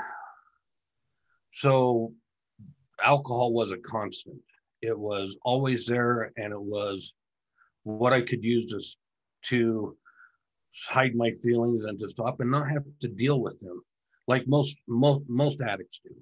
so 1.53 2.13
alcohol 3.03 3.53
was 3.53 3.73
a 3.73 3.79
constant. 3.79 4.41
It 4.81 4.99
was 4.99 5.37
always 5.43 5.87
there, 5.87 6.33
and 6.37 6.53
it 6.53 6.61
was 6.61 7.15
what 7.85 8.13
I 8.13 8.23
could 8.23 8.43
use 8.43 8.71
to, 8.71 8.81
to 9.51 9.97
hide 10.89 11.15
my 11.15 11.31
feelings 11.43 11.85
and 11.85 11.99
to 11.99 12.09
stop 12.09 12.41
and 12.41 12.51
not 12.51 12.71
have 12.71 12.85
to 13.01 13.09
deal 13.09 13.41
with 13.41 13.59
them, 13.61 13.83
like 14.27 14.47
most 14.47 14.77
most 14.89 15.25
most 15.29 15.61
addicts 15.61 16.01
do. 16.05 16.15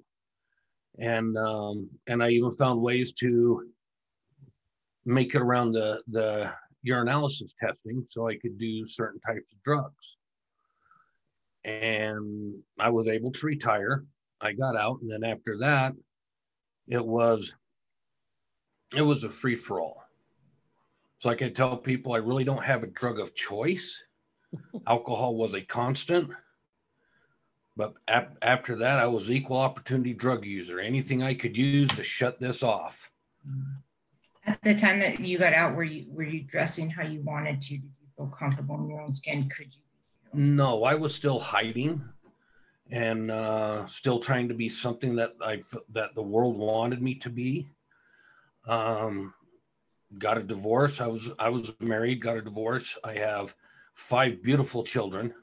And 0.99 1.37
um, 1.37 1.89
and 2.07 2.21
I 2.21 2.29
even 2.29 2.51
found 2.51 2.81
ways 2.81 3.13
to 3.13 3.69
make 5.05 5.33
it 5.33 5.41
around 5.41 5.71
the 5.71 6.01
the 6.07 6.51
urinalysis 6.87 7.53
testing, 7.59 8.03
so 8.07 8.27
I 8.27 8.37
could 8.37 8.57
do 8.57 8.85
certain 8.85 9.19
types 9.21 9.51
of 9.53 9.63
drugs 9.63 10.17
and 11.63 12.59
I 12.79 12.89
was 12.89 13.07
able 13.07 13.31
to 13.31 13.45
retire. 13.45 14.05
I 14.39 14.53
got 14.53 14.75
out, 14.75 14.99
and 15.01 15.11
then 15.11 15.23
after 15.23 15.57
that, 15.59 15.93
it 16.87 17.05
was 17.05 17.53
it 18.95 19.01
was 19.01 19.23
a 19.23 19.29
free 19.29 19.55
for 19.55 19.79
all. 19.79 20.03
So 21.19 21.29
I 21.29 21.35
can 21.35 21.53
tell 21.53 21.77
people 21.77 22.13
I 22.13 22.17
really 22.17 22.43
don't 22.43 22.63
have 22.63 22.83
a 22.83 22.87
drug 22.87 23.19
of 23.19 23.35
choice. 23.35 24.01
Alcohol 24.87 25.35
was 25.35 25.53
a 25.53 25.61
constant, 25.61 26.31
but 27.77 27.93
ap- 28.07 28.37
after 28.41 28.75
that, 28.77 28.99
I 28.99 29.05
was 29.05 29.31
equal 29.31 29.57
opportunity 29.57 30.13
drug 30.13 30.45
user. 30.45 30.79
Anything 30.79 31.23
I 31.23 31.35
could 31.35 31.55
use 31.55 31.89
to 31.89 32.03
shut 32.03 32.39
this 32.39 32.63
off. 32.63 33.09
At 34.45 34.59
the 34.63 34.73
time 34.73 34.99
that 34.99 35.19
you 35.19 35.37
got 35.37 35.53
out, 35.53 35.75
were 35.75 35.83
you 35.83 36.05
were 36.09 36.23
you 36.23 36.41
dressing 36.41 36.89
how 36.89 37.03
you 37.03 37.21
wanted 37.21 37.61
to? 37.61 37.77
Did 37.77 37.83
you 37.83 38.07
feel 38.17 38.27
comfortable 38.27 38.75
in 38.75 38.89
your 38.89 39.01
own 39.01 39.13
skin? 39.13 39.47
Could 39.47 39.75
you 39.75 39.83
no, 40.33 40.83
I 40.83 40.95
was 40.95 41.13
still 41.13 41.39
hiding 41.39 42.03
and 42.89 43.31
uh, 43.31 43.87
still 43.87 44.19
trying 44.19 44.49
to 44.49 44.53
be 44.53 44.69
something 44.69 45.15
that 45.15 45.33
I 45.41 45.63
that 45.89 46.13
the 46.15 46.21
world 46.21 46.57
wanted 46.57 47.01
me 47.01 47.15
to 47.15 47.29
be. 47.29 47.69
Um, 48.67 49.33
got 50.17 50.37
a 50.37 50.43
divorce. 50.43 50.99
I 50.99 51.07
was 51.07 51.31
I 51.39 51.49
was 51.49 51.73
married. 51.79 52.21
Got 52.21 52.37
a 52.37 52.41
divorce. 52.41 52.97
I 53.03 53.13
have 53.13 53.55
five 53.93 54.43
beautiful 54.43 54.83
children. 54.83 55.33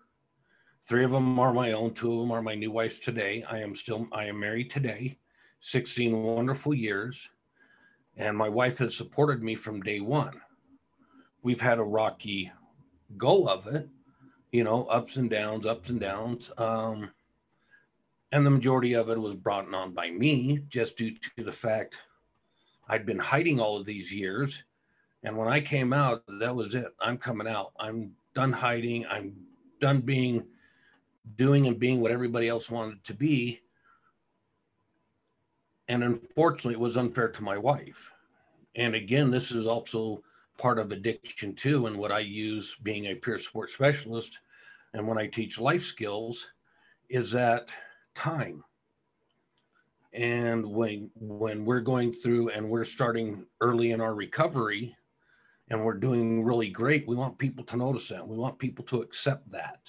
Three 0.82 1.04
of 1.04 1.10
them 1.10 1.38
are 1.38 1.52
my 1.52 1.72
own. 1.72 1.94
Two 1.94 2.12
of 2.12 2.20
them 2.20 2.30
are 2.30 2.42
my 2.42 2.54
new 2.54 2.70
wife's 2.70 2.98
today. 2.98 3.44
I 3.48 3.58
am 3.58 3.74
still 3.74 4.06
I 4.12 4.26
am 4.26 4.40
married 4.40 4.70
today. 4.70 5.18
Sixteen 5.60 6.22
wonderful 6.22 6.74
years, 6.74 7.30
and 8.16 8.36
my 8.36 8.48
wife 8.48 8.78
has 8.78 8.96
supported 8.96 9.42
me 9.42 9.54
from 9.54 9.82
day 9.82 10.00
one. 10.00 10.40
We've 11.42 11.60
had 11.60 11.78
a 11.78 11.84
rocky 11.84 12.52
go 13.16 13.48
of 13.48 13.66
it, 13.66 13.88
you 14.52 14.64
know, 14.64 14.84
ups 14.86 15.16
and 15.16 15.28
downs, 15.30 15.66
ups 15.66 15.90
and 15.90 16.00
downs. 16.00 16.50
Um, 16.56 17.10
and 18.32 18.44
the 18.44 18.50
majority 18.50 18.94
of 18.94 19.10
it 19.10 19.20
was 19.20 19.34
brought 19.34 19.72
on 19.72 19.92
by 19.92 20.10
me 20.10 20.60
just 20.68 20.96
due 20.96 21.14
to 21.36 21.44
the 21.44 21.52
fact 21.52 21.98
I'd 22.88 23.06
been 23.06 23.18
hiding 23.18 23.60
all 23.60 23.76
of 23.76 23.86
these 23.86 24.12
years. 24.12 24.62
And 25.22 25.36
when 25.36 25.48
I 25.48 25.60
came 25.60 25.92
out, 25.92 26.22
that 26.40 26.54
was 26.54 26.74
it. 26.74 26.94
I'm 27.00 27.18
coming 27.18 27.48
out. 27.48 27.72
I'm 27.78 28.12
done 28.34 28.52
hiding. 28.52 29.06
I'm 29.06 29.34
done 29.80 30.00
being, 30.00 30.44
doing 31.36 31.66
and 31.66 31.78
being 31.78 32.00
what 32.00 32.12
everybody 32.12 32.48
else 32.48 32.70
wanted 32.70 33.02
to 33.04 33.14
be. 33.14 33.60
And 35.88 36.04
unfortunately, 36.04 36.74
it 36.74 36.80
was 36.80 36.96
unfair 36.96 37.28
to 37.28 37.42
my 37.42 37.58
wife. 37.58 38.12
And 38.76 38.94
again, 38.94 39.30
this 39.30 39.50
is 39.50 39.66
also 39.66 40.22
part 40.58 40.78
of 40.78 40.92
addiction 40.92 41.54
too 41.54 41.86
and 41.86 41.96
what 41.96 42.12
i 42.12 42.18
use 42.18 42.76
being 42.82 43.06
a 43.06 43.14
peer 43.14 43.38
support 43.38 43.70
specialist 43.70 44.38
and 44.92 45.06
when 45.06 45.18
i 45.18 45.26
teach 45.26 45.58
life 45.58 45.84
skills 45.84 46.48
is 47.08 47.30
that 47.30 47.70
time. 48.14 48.64
And 50.12 50.66
when 50.66 51.10
when 51.14 51.64
we're 51.64 51.80
going 51.80 52.12
through 52.12 52.50
and 52.50 52.68
we're 52.68 52.84
starting 52.84 53.44
early 53.60 53.92
in 53.92 54.00
our 54.00 54.14
recovery 54.14 54.96
and 55.70 55.84
we're 55.84 55.94
doing 55.94 56.44
really 56.44 56.70
great 56.70 57.06
we 57.06 57.14
want 57.14 57.38
people 57.38 57.64
to 57.64 57.76
notice 57.76 58.08
that. 58.08 58.26
We 58.26 58.36
want 58.36 58.58
people 58.58 58.84
to 58.86 59.02
accept 59.02 59.50
that 59.52 59.80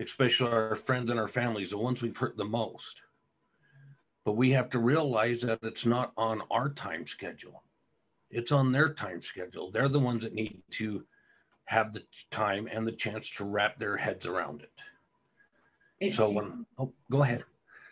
especially 0.00 0.50
our 0.50 0.76
friends 0.76 1.10
and 1.10 1.18
our 1.18 1.28
families 1.28 1.70
the 1.70 1.78
ones 1.78 2.02
we've 2.02 2.16
hurt 2.16 2.36
the 2.36 2.44
most. 2.44 3.00
But 4.24 4.32
we 4.32 4.50
have 4.50 4.68
to 4.70 4.78
realize 4.78 5.40
that 5.42 5.60
it's 5.62 5.86
not 5.86 6.12
on 6.16 6.42
our 6.50 6.68
time 6.68 7.06
schedule 7.06 7.62
it's 8.30 8.52
on 8.52 8.72
their 8.72 8.92
time 8.92 9.20
schedule. 9.22 9.70
They're 9.70 9.88
the 9.88 10.00
ones 10.00 10.22
that 10.22 10.34
need 10.34 10.62
to 10.72 11.04
have 11.64 11.92
the 11.92 12.02
time 12.30 12.68
and 12.70 12.86
the 12.86 12.92
chance 12.92 13.30
to 13.30 13.44
wrap 13.44 13.78
their 13.78 13.96
heads 13.96 14.26
around 14.26 14.62
it. 14.62 14.72
it 16.00 16.14
so 16.14 16.32
when 16.32 16.66
oh 16.78 16.92
go 17.10 17.22
ahead. 17.22 17.44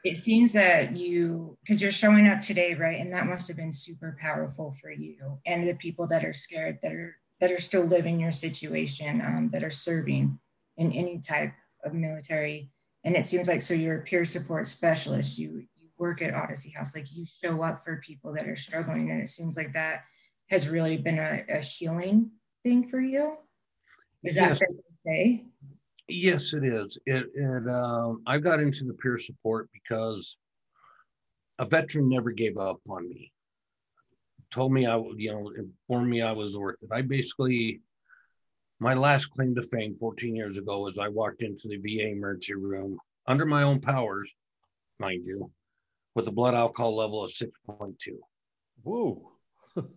It 0.05 0.17
seems 0.17 0.53
that 0.53 0.97
you 0.97 1.59
because 1.65 1.83
you're 1.83 1.91
showing 1.91 2.29
up 2.29 2.41
today, 2.41 2.75
right? 2.75 3.01
And 3.01 3.13
that 3.13 3.27
must 3.27 3.49
have 3.49 3.57
been 3.57 3.73
super 3.73 4.17
powerful 4.21 4.75
for 4.81 4.91
you 4.91 5.17
and 5.47 5.69
the 5.69 5.75
people 5.75 6.07
that 6.09 6.25
are 6.25 6.33
scared 6.33 6.79
that 6.83 6.93
are 6.93 7.17
that 7.41 7.53
are 7.53 7.61
still 7.61 7.85
living 7.85 8.19
your 8.19 8.33
situation, 8.33 9.21
um, 9.21 9.51
that 9.51 9.63
are 9.63 9.71
serving 9.71 10.39
in 10.79 10.93
any 10.93 11.19
type 11.19 11.53
of 11.85 11.93
military. 11.93 12.71
And 13.05 13.15
it 13.15 13.25
seems 13.25 13.47
like 13.47 13.63
so 13.63 13.75
you're 13.75 13.99
a 13.99 14.03
peer 14.03 14.25
support 14.25 14.69
specialist. 14.69 15.39
You 15.39 15.67
you 15.79 15.89
work 15.99 16.23
at 16.23 16.35
Odyssey 16.35 16.71
House, 16.71 16.95
like 16.95 17.07
you 17.13 17.27
show 17.27 17.63
up 17.63 17.85
for 17.85 17.97
people 17.97 18.33
that 18.35 18.49
are 18.49 18.57
struggling, 18.57 19.11
and 19.11 19.21
it 19.21 19.29
seems 19.29 19.57
like 19.57 19.73
that 19.73 20.05
has 20.49 20.69
really 20.69 20.97
been 20.97 21.19
a, 21.19 21.45
a 21.49 21.59
healing 21.59 22.31
thing 22.63 22.89
for 22.89 23.01
you. 23.01 23.37
Is 24.25 24.37
that 24.37 24.51
yes. 24.51 24.59
fair 24.59 24.69
to 24.69 24.83
say? 24.91 25.47
Yes, 26.09 26.53
it 26.53 26.65
is. 26.65 26.99
It, 27.07 27.27
it 27.35 27.69
um, 27.69 28.23
I 28.27 28.39
got 28.39 28.61
into 28.61 28.85
the 28.85 28.95
peer 28.95 29.19
support 29.19 29.69
because 29.73 30.37
a 31.59 31.65
veteran 31.65 32.09
never 32.09 32.31
gave 32.31 32.59
up 32.59 32.81
on 32.89 33.09
me. 33.09 33.33
Told 34.51 34.73
me 34.73 34.87
I, 34.87 34.97
you 35.17 35.33
know, 35.33 35.51
informed 35.57 36.11
me 36.11 36.23
I 36.23 36.33
was 36.33 36.57
worth 36.57 36.77
it. 36.83 36.91
I 36.93 37.03
basically, 37.03 37.81
my 38.79 38.95
last 38.95 39.27
claim 39.27 39.55
to 39.57 39.63
fame 39.63 39.97
14 39.99 40.37
years 40.37 40.57
ago 40.59 40.81
was 40.81 40.99
I 40.99 41.09
walked 41.09 41.43
into 41.43 41.69
the 41.69 41.79
VA 41.79 42.11
emergency 42.11 42.55
room 42.55 42.99
under 43.27 43.45
my 43.45 43.65
own 43.65 43.81
powers, 43.81 44.33
mind 45.01 45.27
you, 45.27 45.51
with 46.15 46.29
a 46.29 46.33
blood 46.33 46.55
alcohol 46.55 46.97
level 46.97 47.25
of 47.25 47.31
6.2. 47.31 47.95
Whoa. 48.83 49.36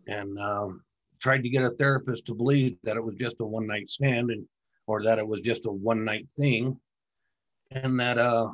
And 0.08 0.40
um, 0.40 0.84
tried 1.20 1.44
to 1.44 1.50
get 1.50 1.64
a 1.64 1.70
therapist 1.72 2.26
to 2.26 2.34
believe 2.34 2.78
that 2.84 2.98
it 2.98 3.04
was 3.04 3.16
just 3.16 3.42
a 3.42 3.46
one 3.46 3.68
night 3.68 3.90
stand 3.90 4.32
and 4.32 4.46
or 4.88 5.04
that 5.04 5.20
it 5.20 5.28
was 5.28 5.42
just 5.42 5.66
a 5.66 5.72
one 5.72 6.04
night 6.04 6.28
thing. 6.38 6.80
And 7.72 8.00
that 8.00 8.18
uh 8.18 8.50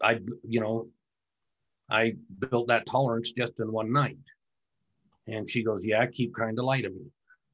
i 0.00 0.20
you 0.46 0.60
know 0.60 0.88
i 1.90 2.14
built 2.38 2.68
that 2.68 2.86
tolerance 2.86 3.32
just 3.32 3.58
in 3.58 3.72
one 3.72 3.92
night. 3.92 4.18
And 5.26 5.48
she 5.48 5.64
goes 5.64 5.84
yeah 5.84 6.06
keep 6.06 6.34
trying 6.34 6.56
to 6.56 6.62
lie 6.62 6.82
to 6.82 6.90
me. 6.90 7.06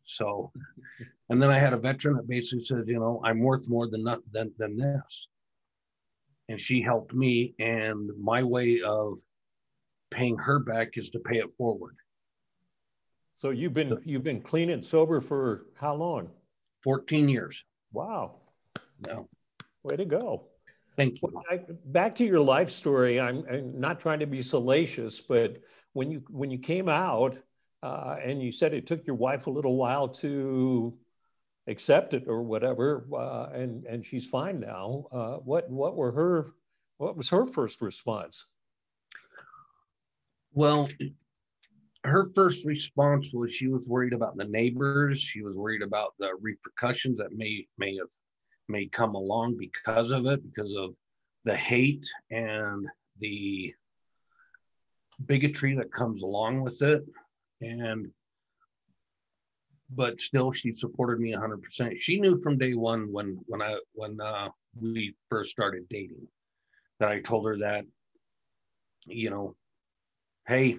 So 0.05 0.53
and 1.31 1.43
then 1.43 1.51
i 1.51 1.59
had 1.59 1.73
a 1.73 1.79
veteran 1.79 2.17
that 2.17 2.29
basically 2.29 2.63
says 2.63 2.85
you 2.87 2.99
know 2.99 3.21
i'm 3.25 3.41
worth 3.41 3.69
more 3.69 3.89
than 3.89 4.05
than 4.33 4.53
than 4.59 4.77
this. 4.77 5.29
And 6.51 6.61
she 6.61 6.83
helped 6.83 7.15
me 7.15 7.55
and 7.59 8.11
my 8.19 8.43
way 8.43 8.83
of 8.83 9.19
paying 10.11 10.37
her 10.37 10.59
back 10.59 10.97
is 10.97 11.11
to 11.11 11.19
pay 11.19 11.39
it 11.39 11.51
forward 11.57 11.97
so 13.39 13.51
you've 13.51 13.73
been 13.73 13.97
you've 14.05 14.25
been 14.25 14.41
clean 14.41 14.71
and 14.71 14.85
sober 14.85 15.21
for 15.21 15.67
how 15.75 15.95
long? 15.95 16.31
14 16.83 17.29
years. 17.29 17.65
Wow. 17.93 18.41
No. 19.07 19.29
Way 19.85 19.97
to 19.97 20.05
go. 20.05 20.49
Thank 20.97 21.23
you. 21.23 21.31
Well, 21.33 21.45
I, 21.49 21.61
back 21.85 22.17
to 22.17 22.25
your 22.25 22.41
life 22.41 22.71
story. 22.71 23.21
I'm, 23.21 23.45
I'm, 23.49 23.79
not 23.79 24.01
trying 24.01 24.19
to 24.21 24.27
be 24.27 24.43
salacious, 24.43 25.21
but 25.21 25.63
when 25.93 26.11
you 26.11 26.25
when 26.29 26.51
you 26.51 26.59
came 26.59 26.89
out 26.89 27.39
uh, 27.81 28.17
and 28.21 28.43
you 28.43 28.51
said 28.51 28.75
it 28.75 28.89
took 28.89 29.07
your 29.07 29.15
wife 29.15 29.47
a 29.47 29.51
little 29.51 29.77
while 29.77 30.09
to 30.09 30.99
accept 31.69 32.15
it 32.15 32.25
or 32.27 32.43
whatever, 32.43 33.07
uh, 33.17 33.51
and 33.53 33.85
and 33.85 34.05
she's 34.05 34.27
fine 34.27 34.59
now. 34.59 35.05
Uh, 35.13 35.37
what 35.37 35.71
what 35.71 35.95
were 35.95 36.11
her 36.11 36.55
what 36.97 37.17
was 37.17 37.29
her 37.29 37.47
first 37.47 37.81
response? 37.81 38.47
Well, 40.59 40.89
her 42.03 42.33
first 42.35 42.67
response 42.67 43.33
was 43.33 43.55
she 43.55 43.69
was 43.69 43.89
worried 43.89 44.13
about 44.13 44.37
the 44.37 44.45
neighbors. 44.45 45.21
She 45.21 45.41
was 45.41 45.57
worried 45.57 45.83
about 45.83 46.15
the 46.19 46.33
repercussions 46.41 47.19
that 47.19 47.33
may 47.33 47.69
may 47.79 47.95
have 47.95 48.09
may 48.67 48.87
come 48.89 49.15
along 49.15 49.57
because 49.57 50.11
of 50.11 50.27
it, 50.27 50.43
because 50.43 50.75
of 50.77 50.97
the 51.45 51.55
hate 51.55 52.05
and 52.33 52.89
the 53.21 53.73
bigotry 55.25 55.77
that 55.77 55.93
comes 55.93 56.25
along 56.25 56.63
with 56.63 56.83
it. 56.83 57.05
And 57.61 58.11
but 59.91 60.19
still 60.19 60.51
she 60.51 60.75
supported 60.75 61.21
me 61.21 61.37
100%. 61.37 62.01
She 62.01 62.19
knew 62.19 62.43
from 62.43 62.59
day 62.59 62.75
one 62.75 63.13
when 63.13 63.39
when 63.47 63.63
I 63.63 63.79
when 63.93 64.21
uh, 64.21 64.49
we 64.75 65.15
first 65.31 65.53
started 65.53 65.89
dating 65.89 66.27
that 66.99 67.11
I 67.11 67.21
told 67.21 67.47
her 67.47 67.59
that 67.59 67.85
you 69.07 69.31
know, 69.31 69.55
hey, 70.49 70.79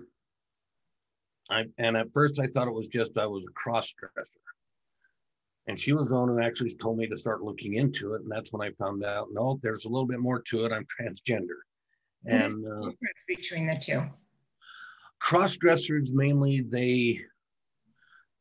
I, 1.49 1.65
and 1.77 1.95
at 1.95 2.11
first 2.13 2.39
I 2.39 2.47
thought 2.47 2.67
it 2.67 2.73
was 2.73 2.88
just 2.88 3.17
I 3.17 3.27
was 3.27 3.45
a 3.45 3.53
cross 3.53 3.93
dresser. 3.93 4.39
And 5.67 5.79
she 5.79 5.93
was 5.93 6.10
the 6.10 6.15
one 6.15 6.29
who 6.29 6.41
actually 6.41 6.73
told 6.73 6.97
me 6.97 7.08
to 7.08 7.15
start 7.15 7.43
looking 7.43 7.75
into 7.75 8.15
it. 8.15 8.21
And 8.23 8.32
that's 8.32 8.51
when 8.51 8.67
I 8.67 8.71
found 8.73 9.05
out, 9.05 9.27
no, 9.32 9.60
there's 9.62 9.86
a 9.86 9.89
little 9.89 10.08
bit 10.08 10.19
more 10.19 10.41
to 10.41 10.65
it. 10.65 10.71
I'm 10.71 10.86
transgender. 10.86 11.60
And 12.25 12.51
the 12.51 12.71
uh, 12.71 12.89
difference 12.89 13.25
between 13.27 13.67
the 13.67 13.75
two? 13.75 14.03
Cross 15.19 15.58
dressers 15.58 16.12
mainly 16.13 16.62
they 16.62 17.21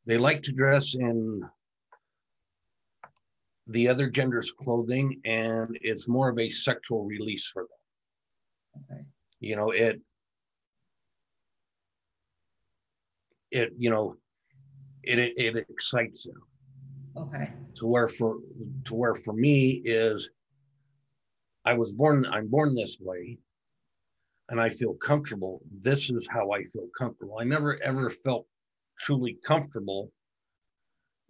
they 0.07 0.17
like 0.17 0.43
to 0.45 0.53
dress 0.53 0.95
in 0.95 1.43
the 3.67 3.88
other 3.88 4.09
gender's 4.09 4.51
clothing 4.51 5.21
and 5.27 5.79
it's 5.83 6.09
more 6.09 6.31
of 6.31 6.38
a 6.38 6.51
sexual 6.51 7.05
release 7.05 7.47
for 7.53 7.64
them. 7.64 8.85
Okay. 8.91 9.03
You 9.41 9.57
know, 9.57 9.71
it 9.71 10.01
it 13.51 13.73
you 13.79 13.91
know 13.91 14.17
it 15.03 15.19
it, 15.19 15.33
it 15.37 15.67
excites 15.69 16.25
them. 16.25 16.43
Okay. 17.17 17.51
To 17.77 17.87
where 17.87 18.09
for 18.09 18.39
to 18.85 18.95
where 18.95 19.15
for 19.15 19.33
me 19.33 19.83
is 19.85 20.31
i 21.65 21.73
was 21.73 21.93
born 21.93 22.27
i'm 22.27 22.49
born 22.49 22.75
this 22.75 22.99
way 23.01 23.39
and 24.49 24.61
i 24.61 24.69
feel 24.69 24.95
comfortable. 24.95 25.61
This 25.83 26.11
is 26.11 26.27
how 26.31 26.53
i 26.53 26.63
feel 26.65 26.89
comfortable. 26.97 27.39
I 27.41 27.45
never 27.45 27.81
ever 27.83 28.11
felt 28.11 28.47
truly 28.99 29.39
comfortable 29.45 30.11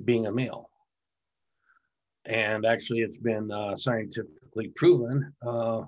being 0.04 0.26
a 0.26 0.33
male. 0.33 0.70
And 2.24 2.64
actually 2.66 3.00
it's 3.00 3.18
been 3.18 3.50
uh, 3.50 3.76
scientifically 3.76 4.68
proven 4.76 5.33
uh, 5.46 5.83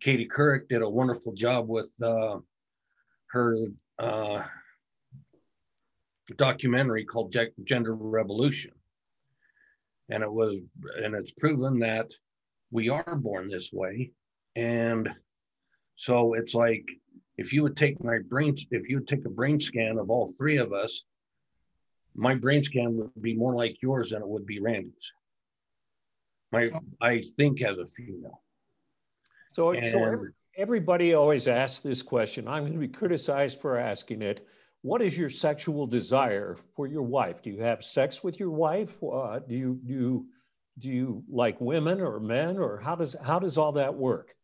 katie 0.00 0.28
couric 0.28 0.68
did 0.68 0.82
a 0.82 0.88
wonderful 0.88 1.32
job 1.32 1.68
with 1.68 1.90
uh, 2.02 2.38
her 3.30 3.56
uh, 3.98 4.42
documentary 6.36 7.04
called 7.04 7.34
Gender 7.64 7.94
Revolution. 7.94 8.72
And 10.08 10.22
it 10.22 10.30
was, 10.30 10.56
and 11.02 11.14
it's 11.14 11.32
proven 11.32 11.78
that 11.80 12.10
we 12.70 12.88
are 12.88 13.16
born 13.16 13.48
this 13.48 13.72
way. 13.72 14.12
And 14.56 15.08
so 15.96 16.34
it's 16.34 16.54
like, 16.54 16.84
if 17.36 17.52
you 17.52 17.62
would 17.62 17.76
take 17.76 18.02
my 18.02 18.18
brain, 18.28 18.56
if 18.70 18.88
you 18.88 18.96
would 18.96 19.08
take 19.08 19.24
a 19.24 19.30
brain 19.30 19.58
scan 19.58 19.98
of 19.98 20.10
all 20.10 20.32
three 20.36 20.58
of 20.58 20.72
us, 20.72 21.04
my 22.14 22.34
brain 22.34 22.62
scan 22.62 22.96
would 22.96 23.10
be 23.20 23.34
more 23.34 23.54
like 23.54 23.82
yours 23.82 24.10
than 24.10 24.22
it 24.22 24.28
would 24.28 24.46
be 24.46 24.60
Randy's. 24.60 25.12
My, 26.52 26.70
I 27.00 27.24
think 27.36 27.62
as 27.62 27.78
a 27.78 27.86
female. 27.86 28.42
So, 29.52 29.70
and, 29.70 29.90
so 29.90 30.26
everybody 30.56 31.14
always 31.14 31.48
asks 31.48 31.80
this 31.80 32.02
question. 32.02 32.46
I'm 32.46 32.62
going 32.62 32.72
to 32.72 32.78
be 32.78 32.88
criticized 32.88 33.60
for 33.60 33.78
asking 33.78 34.22
it 34.22 34.46
what 34.84 35.00
is 35.00 35.16
your 35.16 35.30
sexual 35.30 35.86
desire 35.86 36.58
for 36.76 36.86
your 36.86 37.04
wife? 37.04 37.40
Do 37.40 37.48
you 37.48 37.62
have 37.62 37.82
sex 37.82 38.22
with 38.22 38.38
your 38.38 38.50
wife? 38.50 38.94
Uh, 39.02 39.38
do 39.38 39.54
you 39.54 39.80
do 39.82 39.92
you, 39.94 40.26
do 40.78 40.90
you 40.90 41.24
like 41.26 41.58
women 41.58 42.02
or 42.02 42.20
men 42.20 42.58
or 42.58 42.78
how 42.80 42.94
does 42.94 43.16
how 43.22 43.38
does 43.38 43.56
all 43.56 43.72
that 43.72 43.94
work? 43.94 44.34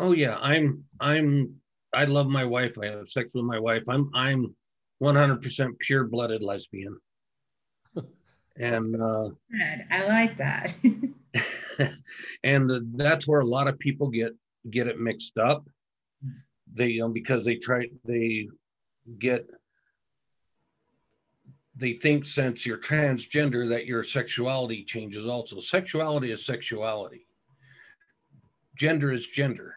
Oh 0.00 0.10
yeah, 0.10 0.34
I'm 0.34 0.82
I'm 0.98 1.54
I 1.94 2.06
love 2.06 2.26
my 2.26 2.44
wife. 2.44 2.76
I 2.82 2.86
have 2.86 3.08
sex 3.08 3.36
with 3.36 3.44
my 3.44 3.60
wife. 3.60 3.84
I'm 3.88 4.10
I'm 4.14 4.52
100% 5.00 5.78
pure 5.78 6.08
blooded 6.08 6.42
lesbian. 6.42 6.98
and 8.56 9.00
uh, 9.00 9.28
I 9.92 10.08
like 10.08 10.38
that. 10.38 10.74
and 12.42 12.98
that's 12.98 13.28
where 13.28 13.40
a 13.42 13.46
lot 13.46 13.68
of 13.68 13.78
people 13.78 14.08
get 14.08 14.32
get 14.68 14.88
it 14.88 14.98
mixed 14.98 15.38
up. 15.38 15.68
They 16.74 16.98
um, 16.98 17.12
because 17.12 17.44
they 17.44 17.54
try 17.54 17.86
they 18.04 18.48
get 19.20 19.48
they 21.78 21.94
think 21.94 22.24
since 22.24 22.66
you're 22.66 22.76
transgender 22.76 23.68
that 23.68 23.86
your 23.86 24.02
sexuality 24.02 24.84
changes 24.84 25.26
also. 25.26 25.60
Sexuality 25.60 26.32
is 26.32 26.44
sexuality. 26.44 27.26
Gender 28.74 29.12
is 29.12 29.26
gender. 29.26 29.76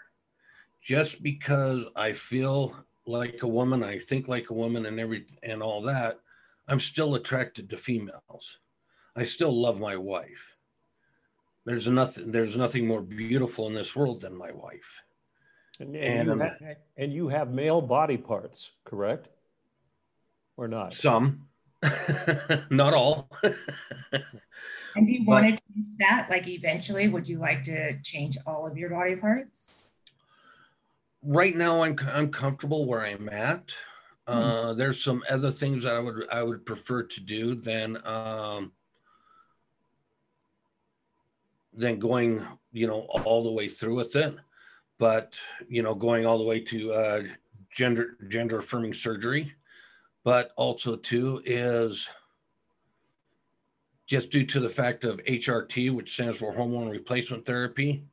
Just 0.82 1.22
because 1.22 1.86
I 1.96 2.14
feel 2.14 2.76
like 3.06 3.44
a 3.44 3.48
woman, 3.48 3.84
I 3.84 4.00
think 4.00 4.28
like 4.28 4.50
a 4.50 4.56
woman 4.56 4.88
and 4.88 5.00
every 5.00 5.28
and 5.44 5.62
all 5.62 5.84
that, 5.84 6.20
I'm 6.68 6.80
still 6.80 7.14
attracted 7.16 7.70
to 7.70 7.78
females. 7.78 8.58
I 9.16 9.24
still 9.24 9.62
love 9.62 9.80
my 9.80 9.96
wife. 9.96 10.56
There's 11.66 11.88
nothing 11.88 12.32
there's 12.32 12.58
nothing 12.58 12.88
more 12.88 13.02
beautiful 13.02 13.68
in 13.68 13.76
this 13.76 13.96
world 13.96 14.22
than 14.22 14.36
my 14.36 14.52
wife. 14.52 15.04
And, 15.80 15.96
and, 15.96 16.30
and, 16.30 16.30
you, 16.30 16.40
have, 16.40 16.78
and 16.98 17.14
you 17.14 17.28
have 17.28 17.52
male 17.52 17.82
body 17.82 18.18
parts, 18.18 18.72
correct? 18.86 19.30
Or 20.58 20.68
not? 20.68 20.94
Some. 20.94 21.48
Not 22.70 22.94
all. 22.94 23.30
and 24.96 25.08
do 25.08 25.14
you 25.14 25.26
want 25.26 25.46
to 25.46 25.52
change 25.52 25.88
that? 26.00 26.28
Like 26.30 26.48
eventually, 26.48 27.08
would 27.08 27.28
you 27.28 27.40
like 27.40 27.64
to 27.64 28.00
change 28.02 28.38
all 28.46 28.68
of 28.68 28.78
your 28.78 28.90
body 28.92 29.16
parts? 29.16 29.84
Right 31.24 31.56
now, 31.56 31.84
I'm 31.84 31.98
I'm 32.12 32.32
comfortable 32.32 32.86
where 32.86 33.06
I'm 33.06 33.30
at. 33.30 33.72
Hmm. 34.28 34.34
Uh, 34.34 34.74
there's 34.74 35.04
some 35.04 35.24
other 35.30 35.52
things 35.52 35.84
that 35.84 35.96
I 35.96 36.00
would 36.00 36.30
I 36.32 36.44
would 36.44 36.66
prefer 36.66 37.04
to 37.04 37.20
do 37.20 37.56
than 37.56 38.06
um, 38.06 38.72
than 41.74 42.00
going 42.00 42.46
you 42.72 42.88
know 42.88 43.02
all 43.26 43.44
the 43.44 43.52
way 43.52 43.68
through 43.68 43.96
with 43.96 44.16
it. 44.16 44.36
But 45.00 45.40
you 45.68 45.82
know, 45.82 45.96
going 45.96 46.28
all 46.28 46.38
the 46.38 46.44
way 46.44 46.60
to 46.60 46.94
uh, 46.94 47.24
gender 47.76 48.18
gender 48.30 48.60
affirming 48.60 48.94
surgery 48.94 49.54
but 50.24 50.52
also 50.56 50.96
too 50.96 51.42
is 51.46 52.08
just 54.08 54.30
due 54.30 54.46
to 54.46 54.60
the 54.60 54.70
fact 54.70 55.04
of 55.04 55.24
HRT, 55.24 55.94
which 55.94 56.14
stands 56.14 56.38
for 56.38 56.52
hormone 56.54 56.90
replacement 56.90 57.46
therapy, 57.46 58.04